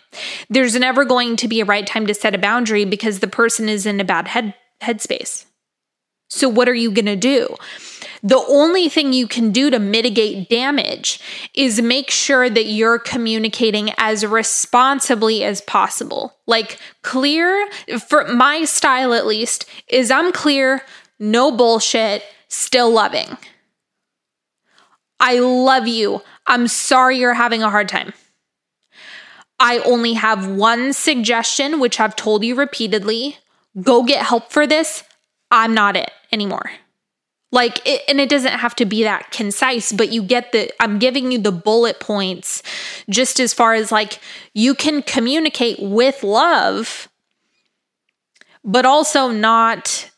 There's 0.49 0.77
never 0.77 1.05
going 1.05 1.37
to 1.37 1.49
be 1.49 1.61
a 1.61 1.65
right 1.65 1.87
time 1.87 2.07
to 2.07 2.15
set 2.15 2.35
a 2.35 2.39
boundary 2.39 2.85
because 2.85 3.19
the 3.19 3.27
person 3.27 3.69
is 3.69 3.85
in 3.85 4.01
a 4.01 4.05
bad 4.05 4.29
head 4.29 4.55
headspace. 4.81 5.45
So 6.29 6.49
what 6.49 6.69
are 6.69 6.75
you 6.75 6.91
going 6.91 7.07
to 7.07 7.17
do? 7.17 7.57
The 8.23 8.43
only 8.49 8.89
thing 8.89 9.13
you 9.13 9.29
can 9.29 9.53
do 9.53 9.71
to 9.71 9.79
mitigate 9.79 10.49
damage 10.49 11.21
is 11.55 11.81
make 11.81 12.11
sure 12.11 12.51
that 12.51 12.67
you're 12.67 12.99
communicating 12.99 13.93
as 13.97 14.27
responsibly 14.27 15.45
as 15.45 15.61
possible. 15.63 16.35
Like, 16.47 16.79
clear, 17.03 17.69
for 18.09 18.27
my 18.27 18.65
style 18.65 19.15
at 19.15 19.27
least, 19.27 19.67
is 19.89 20.11
I'm 20.11 20.33
clear, 20.33 20.83
no 21.19 21.53
bullshit, 21.53 22.25
still 22.49 22.91
loving. 22.91 23.37
I 25.21 25.39
love 25.39 25.87
you. 25.87 26.23
I'm 26.47 26.69
sorry 26.69 27.19
you're 27.19 27.35
having 27.35 27.63
a 27.63 27.71
hard 27.71 27.89
time. 27.89 28.13
I 29.61 29.79
only 29.81 30.15
have 30.15 30.49
one 30.49 30.93
suggestion, 30.93 31.81
which 31.81 31.99
I've 32.01 32.17
told 32.17 32.45
you 32.45 32.55
repeatedly 32.55 33.39
go 33.81 34.03
get 34.03 34.25
help 34.25 34.51
for 34.51 34.67
this. 34.67 35.05
I'm 35.51 35.75
not 35.75 35.97
it 35.97 36.11
anymore. 36.33 36.71
Like, 37.51 37.81
it, 37.87 38.03
and 38.09 38.21
it 38.21 38.29
doesn't 38.29 38.53
have 38.53 38.75
to 38.77 38.85
be 38.85 39.05
that 39.05 39.31
concise, 39.31 39.91
but 39.91 40.13
you 40.13 40.23
get 40.23 40.53
the, 40.53 40.71
I'm 40.81 40.99
giving 40.99 41.33
you 41.33 41.39
the 41.39 41.53
bullet 41.53 41.99
points 41.99 42.63
just 43.09 43.41
as 43.41 43.55
far 43.55 43.73
as 43.73 43.91
like 43.91 44.21
you 44.53 44.75
can 44.75 45.03
communicate 45.03 45.79
with 45.81 46.23
love, 46.23 47.09
but 48.63 48.85
also 48.85 49.31
not, 49.31 50.11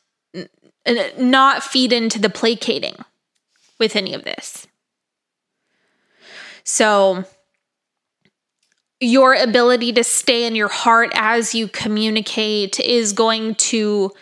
not 1.18 1.62
feed 1.62 1.92
into 1.92 2.18
the 2.18 2.30
placating 2.30 2.96
with 3.78 3.94
any 3.94 4.12
of 4.12 4.24
this. 4.24 4.66
So, 6.64 7.24
your 9.00 9.34
ability 9.34 9.92
to 9.94 10.04
stay 10.04 10.46
in 10.46 10.54
your 10.54 10.68
heart 10.68 11.10
as 11.14 11.54
you 11.54 11.68
communicate 11.68 12.78
is 12.78 13.14
going 13.14 13.54
to 13.54 14.12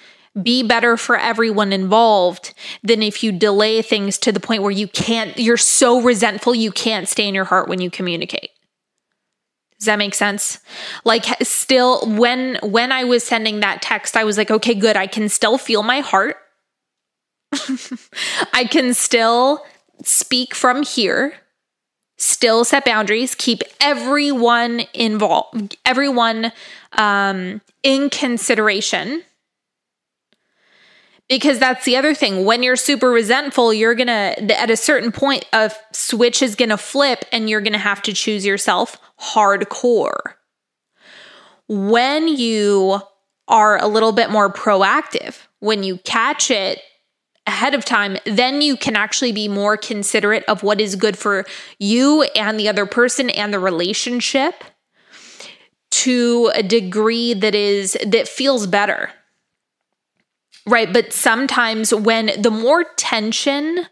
be 0.42 0.62
better 0.62 0.96
for 0.96 1.16
everyone 1.16 1.72
involved 1.72 2.54
than 2.82 3.02
if 3.02 3.22
you 3.22 3.32
delay 3.32 3.82
things 3.82 4.18
to 4.18 4.32
the 4.32 4.40
point 4.40 4.62
where 4.62 4.70
you 4.70 4.88
can't, 4.88 5.38
you're 5.38 5.56
so 5.56 6.00
resentful 6.00 6.54
you 6.54 6.72
can't 6.72 7.08
stay 7.08 7.26
in 7.28 7.34
your 7.34 7.44
heart 7.44 7.68
when 7.68 7.80
you 7.80 7.90
communicate. 7.90 8.50
Does 9.78 9.86
that 9.86 9.98
make 9.98 10.14
sense? 10.14 10.58
Like 11.04 11.24
still 11.42 12.00
when 12.04 12.58
when 12.62 12.90
I 12.90 13.04
was 13.04 13.22
sending 13.22 13.60
that 13.60 13.80
text 13.80 14.16
I 14.16 14.24
was 14.24 14.36
like 14.36 14.50
okay 14.50 14.74
good 14.74 14.96
I 14.96 15.06
can 15.06 15.28
still 15.28 15.56
feel 15.56 15.82
my 15.82 16.00
heart. 16.00 16.36
I 18.52 18.64
can 18.64 18.92
still 18.92 19.64
speak 20.02 20.54
from 20.54 20.82
here. 20.82 21.34
Still 22.20 22.64
set 22.64 22.84
boundaries, 22.84 23.36
keep 23.36 23.62
everyone 23.80 24.82
involved, 24.94 25.76
everyone 25.84 26.50
um 26.92 27.60
in 27.84 28.10
consideration 28.10 29.22
because 31.28 31.58
that's 31.58 31.84
the 31.84 31.96
other 31.96 32.14
thing. 32.14 32.44
When 32.44 32.62
you're 32.62 32.76
super 32.76 33.10
resentful 33.10 33.72
you're 33.72 33.94
gonna 33.94 34.34
at 34.50 34.70
a 34.70 34.76
certain 34.76 35.12
point 35.12 35.44
a 35.52 35.70
switch 35.92 36.42
is 36.42 36.56
gonna 36.56 36.78
flip 36.78 37.24
and 37.32 37.48
you're 37.48 37.60
gonna 37.60 37.78
have 37.78 38.02
to 38.02 38.12
choose 38.12 38.44
yourself 38.44 38.98
hardcore. 39.20 40.34
When 41.68 42.28
you 42.28 43.00
are 43.46 43.78
a 43.78 43.86
little 43.86 44.12
bit 44.12 44.30
more 44.30 44.52
proactive 44.52 45.46
when 45.60 45.82
you 45.82 45.98
catch 45.98 46.50
it 46.50 46.80
ahead 47.46 47.74
of 47.74 47.84
time 47.84 48.18
then 48.26 48.60
you 48.60 48.76
can 48.76 48.94
actually 48.94 49.32
be 49.32 49.48
more 49.48 49.76
considerate 49.76 50.44
of 50.48 50.62
what 50.62 50.80
is 50.80 50.96
good 50.96 51.16
for 51.16 51.46
you 51.78 52.22
and 52.36 52.60
the 52.60 52.68
other 52.68 52.84
person 52.84 53.30
and 53.30 53.52
the 53.52 53.58
relationship 53.58 54.62
to 55.90 56.50
a 56.54 56.62
degree 56.62 57.32
that 57.32 57.54
is 57.54 57.96
that 58.06 58.28
feels 58.28 58.66
better 58.66 59.10
Right. 60.68 60.92
But 60.92 61.14
sometimes 61.14 61.94
when 61.94 62.30
the 62.38 62.50
more 62.50 62.84
tension 62.96 63.86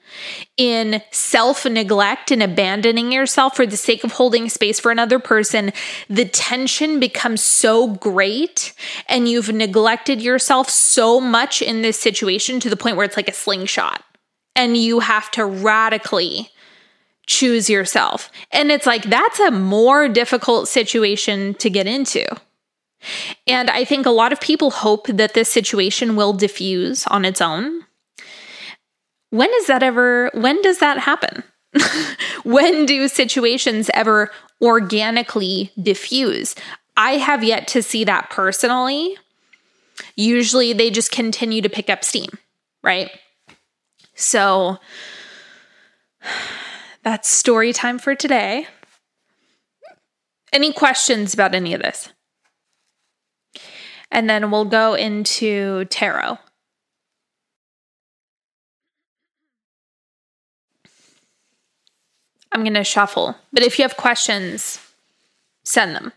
in 0.58 1.00
self 1.10 1.64
neglect 1.64 2.30
and 2.30 2.42
abandoning 2.42 3.10
yourself 3.10 3.56
for 3.56 3.64
the 3.64 3.78
sake 3.78 4.04
of 4.04 4.12
holding 4.12 4.50
space 4.50 4.78
for 4.78 4.90
another 4.90 5.18
person, 5.18 5.72
the 6.10 6.26
tension 6.26 7.00
becomes 7.00 7.42
so 7.42 7.94
great 7.94 8.74
and 9.08 9.26
you've 9.26 9.50
neglected 9.50 10.20
yourself 10.20 10.68
so 10.68 11.18
much 11.18 11.62
in 11.62 11.80
this 11.80 11.98
situation 11.98 12.60
to 12.60 12.68
the 12.68 12.76
point 12.76 12.96
where 12.96 13.06
it's 13.06 13.16
like 13.16 13.28
a 13.28 13.32
slingshot 13.32 14.04
and 14.54 14.76
you 14.76 15.00
have 15.00 15.30
to 15.30 15.46
radically 15.46 16.50
choose 17.26 17.70
yourself. 17.70 18.30
And 18.52 18.70
it's 18.70 18.86
like 18.86 19.04
that's 19.04 19.40
a 19.40 19.50
more 19.50 20.10
difficult 20.10 20.68
situation 20.68 21.54
to 21.54 21.70
get 21.70 21.86
into 21.86 22.26
And 23.46 23.70
I 23.70 23.84
think 23.84 24.06
a 24.06 24.10
lot 24.10 24.32
of 24.32 24.40
people 24.40 24.70
hope 24.70 25.06
that 25.08 25.34
this 25.34 25.50
situation 25.50 26.16
will 26.16 26.32
diffuse 26.32 27.06
on 27.06 27.24
its 27.24 27.40
own. 27.40 27.82
When 29.30 29.50
is 29.54 29.66
that 29.66 29.82
ever, 29.82 30.30
when 30.34 30.60
does 30.62 30.78
that 30.78 30.98
happen? 30.98 31.42
when 32.44 32.86
do 32.86 33.08
situations 33.08 33.90
ever 33.92 34.30
organically 34.62 35.72
diffuse? 35.80 36.54
I 36.96 37.12
have 37.12 37.44
yet 37.44 37.68
to 37.68 37.82
see 37.82 38.04
that 38.04 38.30
personally. 38.30 39.16
Usually 40.14 40.72
they 40.72 40.90
just 40.90 41.10
continue 41.10 41.60
to 41.62 41.68
pick 41.68 41.90
up 41.90 42.04
steam, 42.04 42.30
right? 42.82 43.10
So 44.14 44.78
that's 47.02 47.28
story 47.28 47.72
time 47.72 47.98
for 47.98 48.14
today. 48.14 48.66
Any 50.52 50.72
questions 50.72 51.34
about 51.34 51.54
any 51.54 51.74
of 51.74 51.82
this? 51.82 52.10
And 54.16 54.30
then 54.30 54.50
we'll 54.50 54.64
go 54.64 54.94
into 54.94 55.84
tarot. 55.90 56.38
I'm 62.50 62.62
going 62.62 62.72
to 62.72 62.82
shuffle, 62.82 63.36
but 63.52 63.62
if 63.62 63.78
you 63.78 63.82
have 63.82 63.98
questions, 63.98 64.80
send 65.64 65.94
them. 65.94 66.14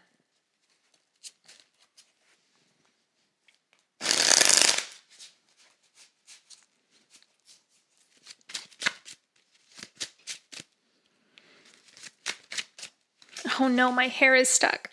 Oh 13.60 13.68
no, 13.68 13.92
my 13.92 14.08
hair 14.08 14.36
is 14.36 14.48
stuck. 14.48 14.89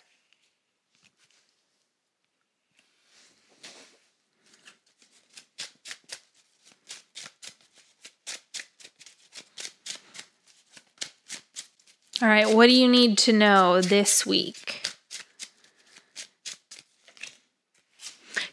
All 12.27 12.33
right, 12.33 12.53
what 12.53 12.67
do 12.67 12.73
you 12.73 12.89
need 12.89 13.17
to 13.19 13.31
know 13.31 13.79
this 13.79 14.25
week? 14.25 14.85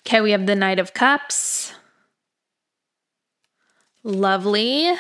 Okay, 0.06 0.20
we 0.20 0.30
have 0.30 0.46
the 0.46 0.54
Knight 0.54 0.78
of 0.78 0.94
Cups. 0.94 1.74
Lovely. 4.04 4.92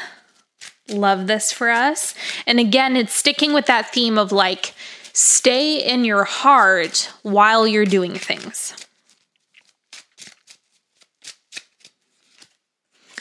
Love 0.88 1.28
this 1.28 1.52
for 1.52 1.70
us. 1.70 2.16
And 2.48 2.58
again, 2.58 2.96
it's 2.96 3.14
sticking 3.14 3.52
with 3.52 3.66
that 3.66 3.94
theme 3.94 4.18
of 4.18 4.32
like, 4.32 4.74
stay 5.12 5.76
in 5.80 6.04
your 6.04 6.24
heart 6.24 7.12
while 7.22 7.68
you're 7.68 7.86
doing 7.86 8.14
things. 8.14 8.74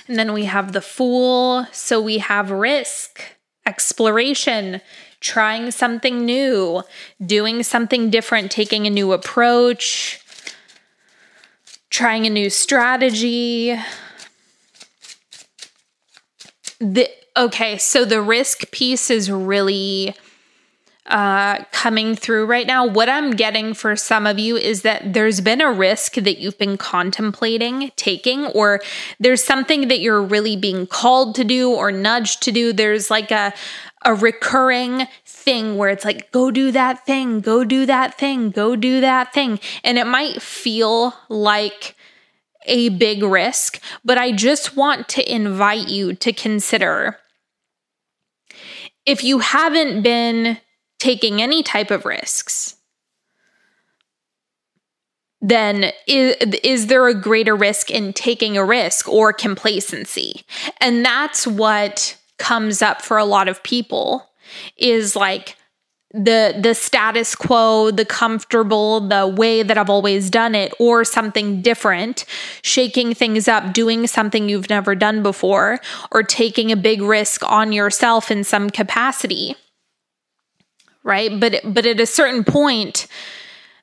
And 0.07 0.17
then 0.17 0.33
we 0.33 0.45
have 0.45 0.71
the 0.71 0.81
Fool. 0.81 1.67
So 1.71 2.01
we 2.01 2.17
have 2.17 2.49
risk, 2.49 3.21
exploration, 3.67 4.81
trying 5.23 5.71
something 5.71 6.25
new, 6.25 6.83
doing 7.25 7.63
something 7.63 8.09
different, 8.09 8.51
taking 8.51 8.85
a 8.85 8.89
new 8.89 9.13
approach, 9.13 10.19
trying 11.89 12.27
a 12.27 12.29
new 12.29 12.49
strategy. 12.49 13.79
The, 16.79 17.09
okay, 17.37 17.77
so 17.77 18.03
the 18.03 18.21
risk 18.21 18.69
piece 18.71 19.09
is 19.09 19.31
really 19.31 20.13
uh, 21.07 21.63
coming 21.71 22.15
through 22.15 22.45
right 22.45 22.65
now. 22.65 22.85
What 22.85 23.09
I'm 23.09 23.31
getting 23.31 23.73
for 23.73 23.95
some 23.95 24.25
of 24.25 24.39
you 24.39 24.55
is 24.55 24.83
that 24.83 25.13
there's 25.13 25.41
been 25.41 25.61
a 25.61 25.71
risk 25.71 26.15
that 26.15 26.39
you've 26.39 26.57
been 26.57 26.77
contemplating 26.77 27.91
taking, 27.95 28.45
or 28.47 28.81
there's 29.19 29.43
something 29.43 29.89
that 29.89 29.99
you're 29.99 30.21
really 30.21 30.55
being 30.55 30.87
called 30.87 31.35
to 31.35 31.43
do 31.43 31.71
or 31.71 31.91
nudged 31.91 32.41
to 32.43 32.51
do. 32.51 32.71
There's 32.71 33.11
like 33.11 33.31
a, 33.31 33.53
a 34.05 34.15
recurring 34.15 35.07
thing 35.25 35.77
where 35.77 35.89
it's 35.89 36.05
like, 36.05 36.31
go 36.31 36.51
do 36.51 36.71
that 36.71 37.05
thing, 37.05 37.41
go 37.41 37.63
do 37.65 37.85
that 37.85 38.17
thing, 38.17 38.49
go 38.49 38.75
do 38.75 39.01
that 39.01 39.33
thing. 39.33 39.59
And 39.83 39.97
it 39.97 40.07
might 40.07 40.41
feel 40.41 41.13
like 41.27 41.95
a 42.65 42.87
big 42.87 43.23
risk, 43.23 43.81
but 44.05 44.17
I 44.17 44.31
just 44.31 44.77
want 44.77 45.09
to 45.09 45.31
invite 45.33 45.89
you 45.89 46.13
to 46.13 46.31
consider 46.31 47.19
if 49.05 49.21
you 49.21 49.39
haven't 49.39 50.01
been 50.01 50.59
taking 51.03 51.41
any 51.41 51.61
type 51.61 51.91
of 51.91 52.05
risks, 52.05 52.77
then 55.41 55.91
is, 56.07 56.37
is 56.63 56.87
there 56.87 57.09
a 57.09 57.13
greater 57.13 57.57
risk 57.57 57.91
in 57.91 58.13
taking 58.13 58.55
a 58.55 58.63
risk 58.63 59.09
or 59.09 59.33
complacency? 59.33 60.45
And 60.79 61.03
that's 61.03 61.45
what 61.45 62.17
comes 62.37 62.81
up 62.81 63.01
for 63.01 63.17
a 63.17 63.25
lot 63.25 63.49
of 63.49 63.61
people 63.63 64.29
is 64.77 65.13
like 65.13 65.57
the 66.13 66.57
the 66.57 66.73
status 66.73 67.35
quo, 67.35 67.91
the 67.91 68.05
comfortable, 68.05 69.01
the 69.01 69.27
way 69.27 69.61
that 69.61 69.77
I've 69.77 69.89
always 69.89 70.29
done 70.29 70.55
it 70.55 70.71
or 70.79 71.03
something 71.03 71.61
different, 71.61 72.23
shaking 72.61 73.13
things 73.13 73.49
up, 73.49 73.73
doing 73.73 74.07
something 74.07 74.47
you've 74.47 74.69
never 74.69 74.95
done 74.95 75.21
before 75.21 75.81
or 76.11 76.23
taking 76.23 76.71
a 76.71 76.77
big 76.77 77.01
risk 77.01 77.43
on 77.43 77.73
yourself 77.73 78.31
in 78.31 78.45
some 78.45 78.69
capacity. 78.69 79.57
Right? 81.03 81.39
But 81.39 81.61
but 81.65 81.85
at 81.85 81.99
a 81.99 82.05
certain 82.05 82.43
point 82.43 83.07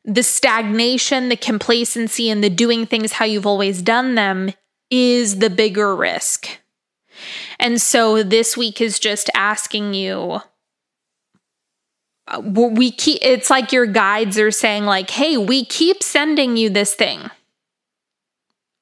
the 0.05 0.23
stagnation, 0.23 1.29
the 1.29 1.37
complacency 1.37 2.31
and 2.31 2.43
the 2.43 2.49
doing 2.49 2.87
things 2.87 3.13
how 3.13 3.27
you've 3.27 3.47
always 3.47 3.83
done 3.83 4.15
them 4.15 4.53
is 4.91 5.39
the 5.39 5.51
bigger 5.51 5.95
risk. 5.95 6.59
And 7.59 7.81
so 7.81 8.23
this 8.23 8.57
week 8.57 8.81
is 8.81 8.99
just 8.99 9.29
asking 9.35 9.93
you 9.93 10.41
uh, 12.31 12.41
we 12.41 12.91
keep 12.93 13.19
it's 13.23 13.51
like 13.51 13.73
your 13.73 13.87
guides 13.87 14.39
are 14.39 14.53
saying 14.53 14.85
like 14.85 15.11
hey 15.11 15.37
we 15.37 15.65
keep 15.65 16.03
sending 16.03 16.57
you 16.57 16.71
this 16.71 16.95
thing 16.95 17.29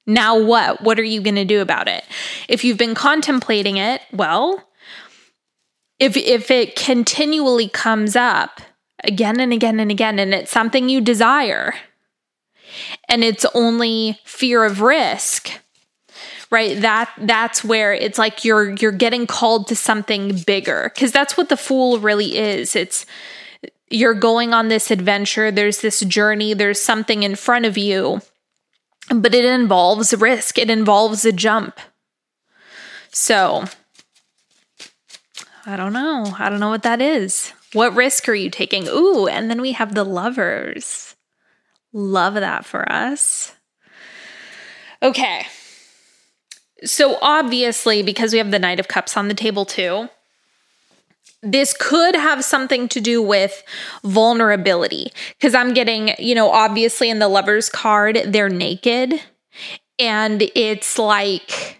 now 0.07 0.38
what 0.38 0.83
what 0.83 0.98
are 0.98 1.05
you 1.05 1.22
going 1.22 1.35
to 1.35 1.44
do 1.44 1.61
about 1.61 1.88
it 1.88 2.05
if 2.48 2.62
you've 2.62 2.77
been 2.77 2.94
contemplating 2.94 3.79
it 3.79 4.03
well 4.12 4.62
if 5.99 6.17
if 6.17 6.51
it 6.51 6.77
continually 6.77 7.69
comes 7.69 8.17
up 8.17 8.61
again 9.05 9.41
and 9.41 9.53
again 9.53 9.81
and 9.81 9.91
again 9.91 10.19
and 10.19 10.35
it's 10.35 10.51
something 10.51 10.89
you 10.89 11.01
desire 11.01 11.75
and 13.09 13.25
it's 13.25 13.47
only 13.55 14.19
fear 14.25 14.65
of 14.65 14.81
risk 14.81 15.51
right 16.51 16.81
that 16.81 17.11
that's 17.19 17.63
where 17.63 17.93
it's 17.93 18.19
like 18.19 18.45
you're 18.45 18.75
you're 18.77 18.93
getting 18.93 19.27
called 19.27 19.67
to 19.69 19.77
something 19.77 20.37
bigger 20.47 20.93
cuz 20.97 21.13
that's 21.13 21.37
what 21.37 21.49
the 21.49 21.57
fool 21.57 21.99
really 21.99 22.37
is 22.37 22.75
it's 22.75 23.07
you're 23.91 24.15
going 24.15 24.53
on 24.53 24.69
this 24.69 24.91
adventure, 24.91 25.51
there's 25.51 25.81
this 25.81 26.01
journey, 26.01 26.55
there's 26.55 26.81
something 26.81 27.23
in 27.23 27.35
front 27.35 27.65
of 27.65 27.79
you, 27.79 28.21
but 29.15 29.35
it 29.35 29.45
involves 29.45 30.15
risk, 30.15 30.59
it 30.59 30.71
involves 30.71 31.25
a 31.25 31.33
jump. 31.33 31.79
So, 33.11 33.65
I 35.68 35.76
don't 35.76 35.92
know. 35.92 36.35
I 36.38 36.48
don't 36.48 36.61
know 36.61 36.70
what 36.70 36.85
that 36.85 37.02
is. 37.02 37.52
What 37.74 37.94
risk 37.94 38.26
are 38.31 38.35
you 38.35 38.48
taking? 38.48 38.88
Ooh, 38.88 39.26
and 39.26 39.50
then 39.50 39.61
we 39.61 39.72
have 39.72 39.94
the 39.94 40.02
lovers. 40.02 41.14
Love 41.92 42.35
that 42.35 42.64
for 42.64 42.90
us. 42.90 43.54
Okay. 45.02 45.46
So, 46.85 47.18
obviously, 47.20 48.02
because 48.02 48.33
we 48.33 48.38
have 48.38 48.50
the 48.50 48.59
Knight 48.59 48.81
of 48.81 48.88
Cups 48.88 49.14
on 49.14 49.28
the 49.28 49.35
table 49.35 49.66
too, 49.66 50.09
this 51.42 51.76
could 51.78 52.14
have 52.14 52.46
something 52.46 52.88
to 52.88 53.00
do 53.00 53.20
with 53.20 53.62
vulnerability 54.02 55.12
because 55.38 55.54
I'm 55.54 55.74
getting, 55.74 56.14
you 56.18 56.35
know, 56.35 56.50
obviously 56.50 57.11
in 57.11 57.18
the 57.18 57.28
lover's 57.28 57.68
card, 57.68 58.18
they're 58.24 58.48
naked 58.48 59.20
and 59.98 60.50
it's 60.54 60.98
like 60.98 61.78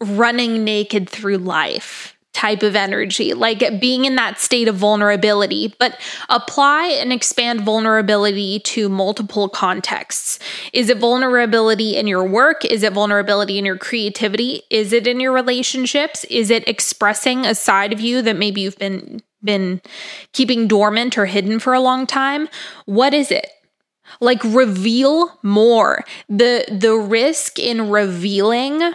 running 0.00 0.64
naked 0.64 1.08
through 1.08 1.38
life 1.38 2.16
type 2.32 2.62
of 2.62 2.76
energy, 2.76 3.34
like 3.34 3.80
being 3.80 4.04
in 4.04 4.14
that 4.14 4.38
state 4.38 4.68
of 4.68 4.76
vulnerability, 4.76 5.74
but 5.78 6.00
apply 6.28 6.86
and 6.86 7.12
expand 7.12 7.60
vulnerability 7.62 8.60
to 8.60 8.88
multiple 8.88 9.48
contexts. 9.48 10.38
Is 10.72 10.88
it 10.88 10.98
vulnerability 10.98 11.96
in 11.96 12.06
your 12.06 12.24
work? 12.24 12.64
Is 12.64 12.82
it 12.82 12.92
vulnerability 12.92 13.58
in 13.58 13.64
your 13.64 13.76
creativity? 13.76 14.62
Is 14.70 14.92
it 14.92 15.06
in 15.06 15.18
your 15.20 15.32
relationships? 15.32 16.24
Is 16.24 16.50
it 16.50 16.66
expressing 16.68 17.44
a 17.44 17.54
side 17.54 17.92
of 17.92 18.00
you 18.00 18.22
that 18.22 18.36
maybe 18.36 18.62
you've 18.62 18.78
been 18.78 19.20
been 19.42 19.80
keeping 20.32 20.68
dormant 20.68 21.16
or 21.18 21.26
hidden 21.26 21.58
for 21.58 21.74
a 21.74 21.80
long 21.80 22.06
time? 22.06 22.48
What 22.84 23.12
is 23.12 23.30
it? 23.30 23.48
Like 24.20 24.42
reveal 24.44 25.38
more. 25.42 26.04
The 26.28 26.64
the 26.70 26.94
risk 26.94 27.58
in 27.58 27.90
revealing 27.90 28.94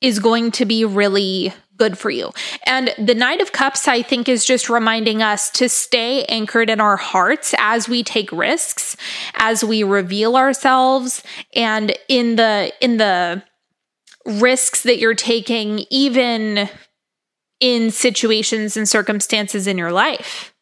is 0.00 0.18
going 0.18 0.50
to 0.52 0.64
be 0.64 0.84
really 0.84 1.52
good 1.78 1.96
for 1.96 2.10
you. 2.10 2.30
And 2.66 2.92
the 2.98 3.14
Knight 3.14 3.40
of 3.40 3.52
Cups, 3.52 3.88
I 3.88 4.02
think, 4.02 4.28
is 4.28 4.44
just 4.44 4.68
reminding 4.68 5.22
us 5.22 5.48
to 5.50 5.68
stay 5.68 6.24
anchored 6.24 6.68
in 6.68 6.80
our 6.80 6.96
hearts 6.96 7.54
as 7.58 7.88
we 7.88 8.02
take 8.02 8.30
risks, 8.32 8.96
as 9.36 9.64
we 9.64 9.82
reveal 9.82 10.36
ourselves, 10.36 11.22
and 11.54 11.96
in 12.08 12.36
the 12.36 12.72
in 12.80 12.98
the 12.98 13.42
risks 14.26 14.82
that 14.82 14.98
you're 14.98 15.14
taking, 15.14 15.84
even 15.90 16.68
in 17.60 17.90
situations 17.90 18.76
and 18.76 18.88
circumstances 18.88 19.66
in 19.66 19.78
your 19.78 19.92
life. 19.92 20.54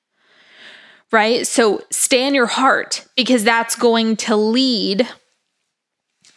Right? 1.12 1.46
So 1.46 1.82
stay 1.90 2.26
in 2.26 2.34
your 2.34 2.46
heart 2.46 3.06
because 3.16 3.44
that's 3.44 3.76
going 3.76 4.16
to 4.16 4.36
lead 4.36 5.08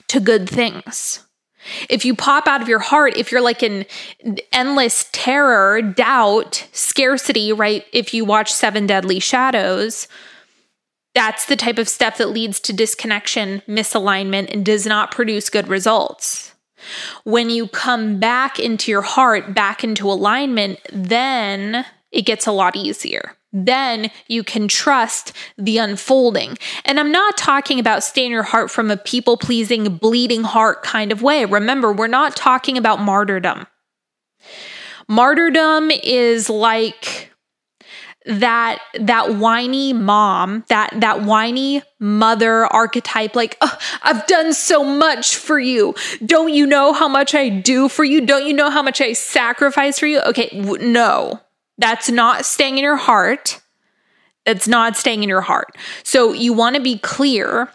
to 0.08 0.20
good 0.20 0.50
things. 0.50 1.26
If 1.90 2.06
you 2.06 2.16
pop 2.16 2.48
out 2.48 2.62
of 2.62 2.70
your 2.70 2.80
heart, 2.80 3.18
if 3.18 3.32
you're 3.32 3.42
like 3.42 3.64
in 3.64 3.86
endless 4.52 5.10
terror, 5.12 5.82
doubt, 5.82 6.68
scarcity, 6.72 7.52
right? 7.54 7.86
If 7.94 8.14
you 8.14 8.26
watch 8.26 8.52
Seven 8.52 8.88
Deadly 8.88 9.20
Shadows, 9.20 10.08
that's 11.16 11.46
the 11.46 11.56
type 11.56 11.78
of 11.78 11.90
stuff 11.90 12.18
that 12.18 12.30
leads 12.30 12.60
to 12.62 12.74
disconnection, 12.74 13.62
misalignment, 13.68 14.54
and 14.54 14.66
does 14.66 14.86
not 14.86 15.12
produce 15.12 15.50
good 15.50 15.68
results. 15.68 16.54
When 17.24 17.50
you 17.50 17.68
come 17.68 18.20
back 18.20 18.60
into 18.60 18.92
your 18.92 19.02
heart, 19.02 19.54
back 19.54 19.84
into 19.84 20.10
alignment, 20.10 20.80
then 20.94 21.86
it 22.12 22.24
gets 22.24 22.48
a 22.48 22.52
lot 22.52 22.76
easier. 22.76 23.36
Then 23.52 24.12
you 24.28 24.44
can 24.44 24.68
trust 24.68 25.34
the 25.58 25.80
unfolding. 25.80 26.58
And 26.86 27.00
I'm 27.00 27.12
not 27.12 27.38
talking 27.38 27.80
about 27.80 28.04
stay 28.04 28.26
in 28.26 28.32
your 28.32 28.44
heart 28.44 28.70
from 28.70 28.92
a 28.92 28.98
people 28.98 29.38
pleasing, 29.38 29.98
bleeding 29.98 30.44
heart 30.44 30.84
kind 30.84 31.12
of 31.12 31.22
way. 31.22 31.46
Remember, 31.46 31.92
we're 31.92 32.08
not 32.08 32.36
talking 32.36 32.78
about 32.78 33.02
martyrdom. 33.02 33.66
Martyrdom 35.08 35.90
is 35.90 36.50
like 36.50 37.32
that 38.26 38.80
that 39.00 39.36
whiny 39.36 39.94
mom 39.94 40.64
that 40.68 40.94
that 41.00 41.24
whiny 41.24 41.82
mother 42.00 42.66
archetype 42.68 43.34
like 43.34 43.58
oh, 43.62 43.78
i've 44.04 44.28
done 44.28 44.54
so 44.54 44.84
much 44.84 45.38
for 45.38 45.58
you 45.58 45.96
don't 46.26 46.54
you 46.54 46.68
know 46.68 46.92
how 46.92 47.08
much 47.08 47.34
i 47.34 47.48
do 47.48 47.88
for 47.88 48.04
you 48.04 48.22
don't 48.26 48.46
you 48.46 48.54
know 48.54 48.70
how 48.70 48.84
much 48.84 49.00
i 49.00 49.14
sacrifice 49.14 49.98
for 49.98 50.06
you 50.06 50.20
okay 50.20 50.50
w- 50.62 50.86
no 50.86 51.40
that's 51.80 52.10
not 52.10 52.46
staying 52.46 52.78
in 52.78 52.84
your 52.84 52.98
heart. 52.98 53.62
That's 54.46 54.68
not 54.68 54.96
staying 54.96 55.24
in 55.24 55.30
your 55.30 55.42
heart. 55.42 55.76
So 56.04 56.34
you 56.34 56.54
want 56.54 56.76
to 56.76 56.82
be 56.82 57.00
clear 57.00 57.70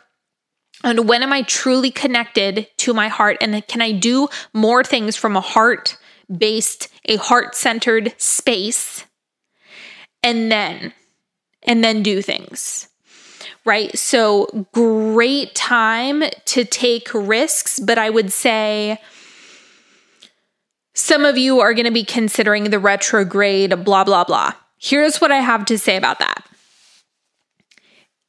and 0.82 1.08
when 1.08 1.22
am 1.22 1.32
i 1.32 1.42
truly 1.42 1.90
connected 1.90 2.68
to 2.76 2.92
my 2.92 3.08
heart 3.08 3.38
and 3.40 3.66
can 3.66 3.80
i 3.80 3.90
do 3.90 4.28
more 4.52 4.84
things 4.84 5.16
from 5.16 5.36
a 5.36 5.40
heart 5.40 5.96
based 6.36 6.88
a 7.06 7.16
heart 7.16 7.54
centered 7.54 8.14
space 8.18 9.06
and 10.22 10.52
then 10.52 10.92
and 11.62 11.82
then 11.82 12.02
do 12.02 12.20
things 12.22 12.88
right? 13.66 13.96
So 13.98 14.66
great 14.72 15.54
time 15.54 16.22
to 16.44 16.64
take 16.64 17.08
risks 17.14 17.80
but 17.80 17.98
i 17.98 18.10
would 18.10 18.32
say 18.32 19.00
some 20.94 21.24
of 21.24 21.36
you 21.36 21.60
are 21.60 21.74
going 21.74 21.84
to 21.84 21.92
be 21.92 22.04
considering 22.04 22.64
the 22.64 22.78
retrograde 22.78 23.84
blah 23.84 24.04
blah 24.04 24.24
blah 24.24 24.52
here's 24.78 25.20
what 25.20 25.32
i 25.32 25.38
have 25.38 25.64
to 25.64 25.78
say 25.78 25.96
about 25.96 26.18
that 26.18 26.44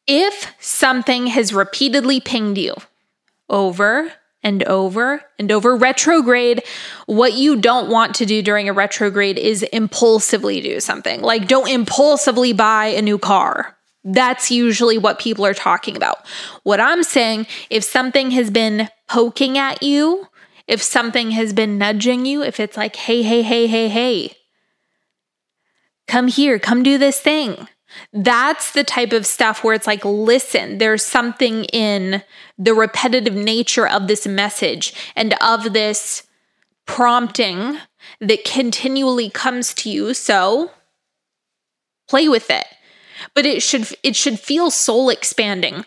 if 0.08 0.54
something 0.60 1.28
has 1.28 1.54
repeatedly 1.54 2.20
pinged 2.20 2.58
you 2.58 2.76
over 3.50 4.12
and 4.46 4.64
over 4.64 5.24
and 5.40 5.52
over. 5.52 5.76
Retrograde, 5.76 6.64
what 7.08 7.34
you 7.34 7.58
don't 7.58 7.90
want 7.90 8.16
to 8.16 8.26
do 8.26 8.42
during 8.42 8.70
a 8.70 8.74
retrograde 8.74 9.38
is 9.38 9.64
impulsively 9.64 10.62
do 10.62 10.80
something. 10.80 11.22
Like, 11.22 11.48
don't 11.48 11.68
impulsively 11.68 12.54
buy 12.54 12.86
a 12.86 13.02
new 13.02 13.18
car. 13.18 13.76
That's 14.04 14.52
usually 14.52 15.00
what 15.00 15.18
people 15.18 15.48
are 15.48 15.56
talking 15.56 15.98
about. 15.98 16.28
What 16.62 16.80
I'm 16.80 17.02
saying, 17.02 17.48
if 17.72 17.84
something 17.84 18.30
has 18.32 18.52
been 18.52 18.88
poking 19.10 19.58
at 19.58 19.82
you, 19.82 20.28
if 20.68 20.82
something 20.82 21.32
has 21.32 21.54
been 21.54 21.78
nudging 21.78 22.26
you, 22.26 22.44
if 22.44 22.60
it's 22.60 22.78
like, 22.78 22.96
hey, 22.96 23.22
hey, 23.22 23.42
hey, 23.42 23.68
hey, 23.68 23.88
hey, 23.88 24.36
come 26.08 26.28
here, 26.28 26.60
come 26.60 26.84
do 26.84 26.98
this 26.98 27.20
thing. 27.20 27.68
That's 28.12 28.72
the 28.72 28.84
type 28.84 29.14
of 29.14 29.26
stuff 29.26 29.64
where 29.64 29.74
it's 29.74 29.88
like, 29.88 30.04
listen, 30.04 30.80
there's 30.80 31.06
something 31.06 31.66
in 31.66 32.24
the 32.58 32.74
repetitive 32.74 33.36
nature 33.36 33.88
of 33.88 34.08
this 34.08 34.28
message 34.28 34.94
and 35.16 35.34
of 35.42 35.74
this 35.74 36.24
prompting 36.86 37.78
that 38.20 38.44
continually 38.44 39.30
comes 39.30 39.74
to 39.76 39.90
you. 39.90 40.14
So 40.14 40.72
play 42.08 42.28
with 42.28 42.50
it. 42.50 42.66
But 43.34 43.46
it 43.46 43.62
should 43.64 43.88
it 44.04 44.16
should 44.16 44.40
feel 44.40 44.70
soul 44.70 45.10
expanding. 45.10 45.86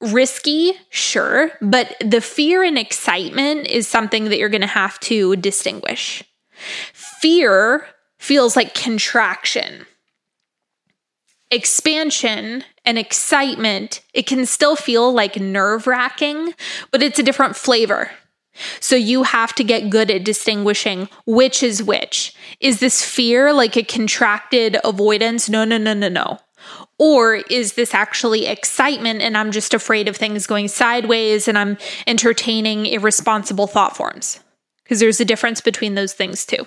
Risky, 0.00 0.72
sure, 0.90 1.52
but 1.60 1.96
the 2.04 2.20
fear 2.20 2.62
and 2.62 2.78
excitement 2.78 3.66
is 3.66 3.88
something 3.88 4.24
that 4.24 4.38
you're 4.38 4.48
going 4.48 4.60
to 4.60 4.66
have 4.66 5.00
to 5.00 5.36
distinguish. 5.36 6.22
Fear 6.92 7.86
feels 8.18 8.56
like 8.56 8.74
contraction 8.74 9.86
expansion 11.50 12.64
and 12.84 12.98
excitement, 12.98 14.02
it 14.14 14.26
can 14.26 14.46
still 14.46 14.76
feel 14.76 15.12
like 15.12 15.38
nerve 15.38 15.86
wracking, 15.86 16.54
but 16.90 17.02
it's 17.02 17.18
a 17.18 17.22
different 17.22 17.56
flavor. 17.56 18.10
So 18.80 18.96
you 18.96 19.24
have 19.24 19.54
to 19.56 19.64
get 19.64 19.90
good 19.90 20.10
at 20.10 20.24
distinguishing 20.24 21.08
which 21.26 21.62
is 21.62 21.82
which. 21.82 22.34
Is 22.58 22.80
this 22.80 23.04
fear 23.04 23.52
like 23.52 23.76
a 23.76 23.82
contracted 23.82 24.78
avoidance? 24.82 25.48
No, 25.48 25.64
no, 25.64 25.76
no, 25.76 25.92
no, 25.92 26.08
no. 26.08 26.38
Or 26.98 27.34
is 27.34 27.74
this 27.74 27.92
actually 27.92 28.46
excitement 28.46 29.20
and 29.20 29.36
I'm 29.36 29.52
just 29.52 29.74
afraid 29.74 30.08
of 30.08 30.16
things 30.16 30.46
going 30.46 30.68
sideways 30.68 31.46
and 31.46 31.58
I'm 31.58 31.76
entertaining 32.06 32.86
irresponsible 32.86 33.66
thought 33.66 33.96
forms? 33.96 34.40
Because 34.82 35.00
there's 35.00 35.20
a 35.20 35.24
difference 35.24 35.60
between 35.60 35.94
those 35.94 36.14
things 36.14 36.46
too. 36.46 36.66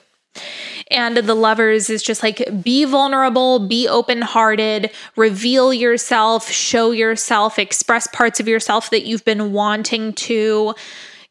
And 0.91 1.17
the 1.17 1.35
lovers 1.35 1.89
is 1.89 2.03
just 2.03 2.21
like 2.21 2.43
be 2.61 2.85
vulnerable, 2.85 3.67
be 3.67 3.87
open 3.87 4.21
hearted, 4.21 4.91
reveal 5.15 5.73
yourself, 5.73 6.49
show 6.49 6.91
yourself, 6.91 7.57
express 7.57 8.07
parts 8.07 8.39
of 8.39 8.47
yourself 8.47 8.89
that 8.91 9.05
you've 9.05 9.25
been 9.25 9.53
wanting 9.53 10.13
to, 10.13 10.75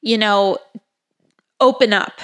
you 0.00 0.18
know, 0.18 0.58
open 1.60 1.92
up. 1.92 2.20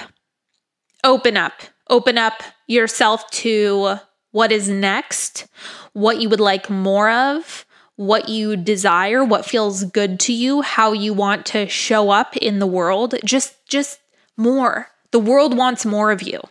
Open 1.03 1.37
up. 1.37 1.53
Open 1.89 2.17
up 2.17 2.41
yourself 2.67 3.29
to 3.31 3.97
what 4.35 4.51
is 4.51 4.67
next, 4.67 5.47
what 5.93 6.19
you 6.19 6.27
would 6.27 6.41
like 6.41 6.69
more 6.69 7.09
of, 7.09 7.65
what 7.95 8.27
you 8.27 8.57
desire, 8.57 9.23
what 9.23 9.45
feels 9.45 9.85
good 9.85 10.19
to 10.19 10.33
you, 10.33 10.61
how 10.61 10.91
you 10.91 11.13
want 11.13 11.45
to 11.45 11.65
show 11.69 12.09
up 12.09 12.35
in 12.35 12.59
the 12.59 12.67
world. 12.67 13.15
Just 13.23 13.55
just 13.65 14.01
more. 14.35 14.89
The 15.11 15.19
world 15.19 15.55
wants 15.55 15.85
more 15.85 16.11
of 16.11 16.21
you. 16.21 16.41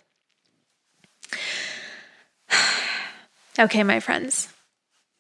okay, 3.58 3.82
my 3.82 4.00
friends. 4.00 4.48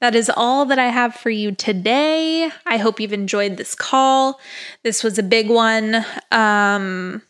That 0.00 0.14
is 0.14 0.30
all 0.34 0.64
that 0.64 0.78
I 0.78 0.88
have 0.88 1.14
for 1.14 1.28
you 1.28 1.52
today. 1.52 2.50
I 2.64 2.78
hope 2.78 2.98
you've 2.98 3.12
enjoyed 3.12 3.58
this 3.58 3.74
call. 3.74 4.40
This 4.82 5.04
was 5.04 5.18
a 5.18 5.22
big 5.22 5.50
one. 5.50 6.02
Um, 6.32 7.20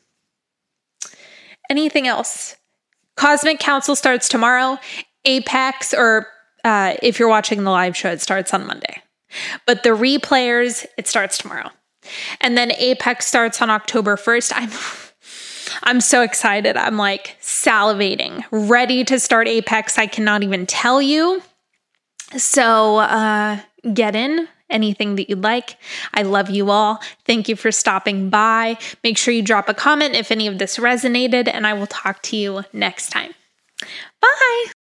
anything 1.69 2.07
else? 2.07 2.55
Cosmic 3.17 3.59
Counsel 3.59 3.97
starts 3.97 4.29
tomorrow. 4.29 4.79
Apex, 5.25 5.95
or 5.95 6.29
uh, 6.65 6.95
if 7.03 7.19
you're 7.19 7.29
watching 7.29 7.65
the 7.65 7.71
live 7.71 7.97
show, 7.97 8.11
it 8.11 8.21
starts 8.21 8.53
on 8.55 8.67
Monday. 8.67 9.03
But 9.67 9.83
the 9.83 9.91
replayers, 9.91 10.87
it 10.97 11.07
starts 11.07 11.39
tomorrow. 11.39 11.71
And 12.41 12.57
then 12.57 12.73
Apex 12.73 13.27
starts 13.27 13.63
on 13.63 13.71
October 13.71 14.17
1st. 14.17 14.53
I'm 14.55 14.71
I'm 15.83 16.01
so 16.01 16.23
excited. 16.23 16.77
I'm 16.77 16.99
like 16.99 17.37
salivating, 17.41 18.45
ready 18.51 19.03
to 19.05 19.19
start 19.19 19.49
Apex. 19.49 19.99
I 19.99 20.07
cannot 20.07 20.43
even 20.43 20.67
tell 20.67 21.01
you. 21.01 21.43
So, 22.37 22.99
uh, 22.99 23.61
get 23.93 24.15
in 24.15 24.49
anything 24.71 25.15
that 25.17 25.29
you'd 25.29 25.43
like. 25.43 25.77
I 26.13 26.23
love 26.23 26.51
you 26.51 26.71
all. 26.71 27.01
Thank 27.25 27.49
you 27.49 27.57
for 27.57 27.71
stopping 27.71 28.29
by. 28.29 28.79
Make 29.03 29.19
sure 29.19 29.33
you 29.33 29.43
drop 29.43 29.69
a 29.69 29.75
comment 29.75 30.15
if 30.15 30.31
any 30.31 30.47
of 30.47 30.59
this 30.59 30.79
resonated, 30.79 31.49
and 31.49 31.67
I 31.67 31.75
will 31.75 31.87
talk 31.87 32.23
to 32.23 32.37
you 32.37 32.65
next 32.73 33.11
time. 33.11 33.35
Bye. 34.21 34.84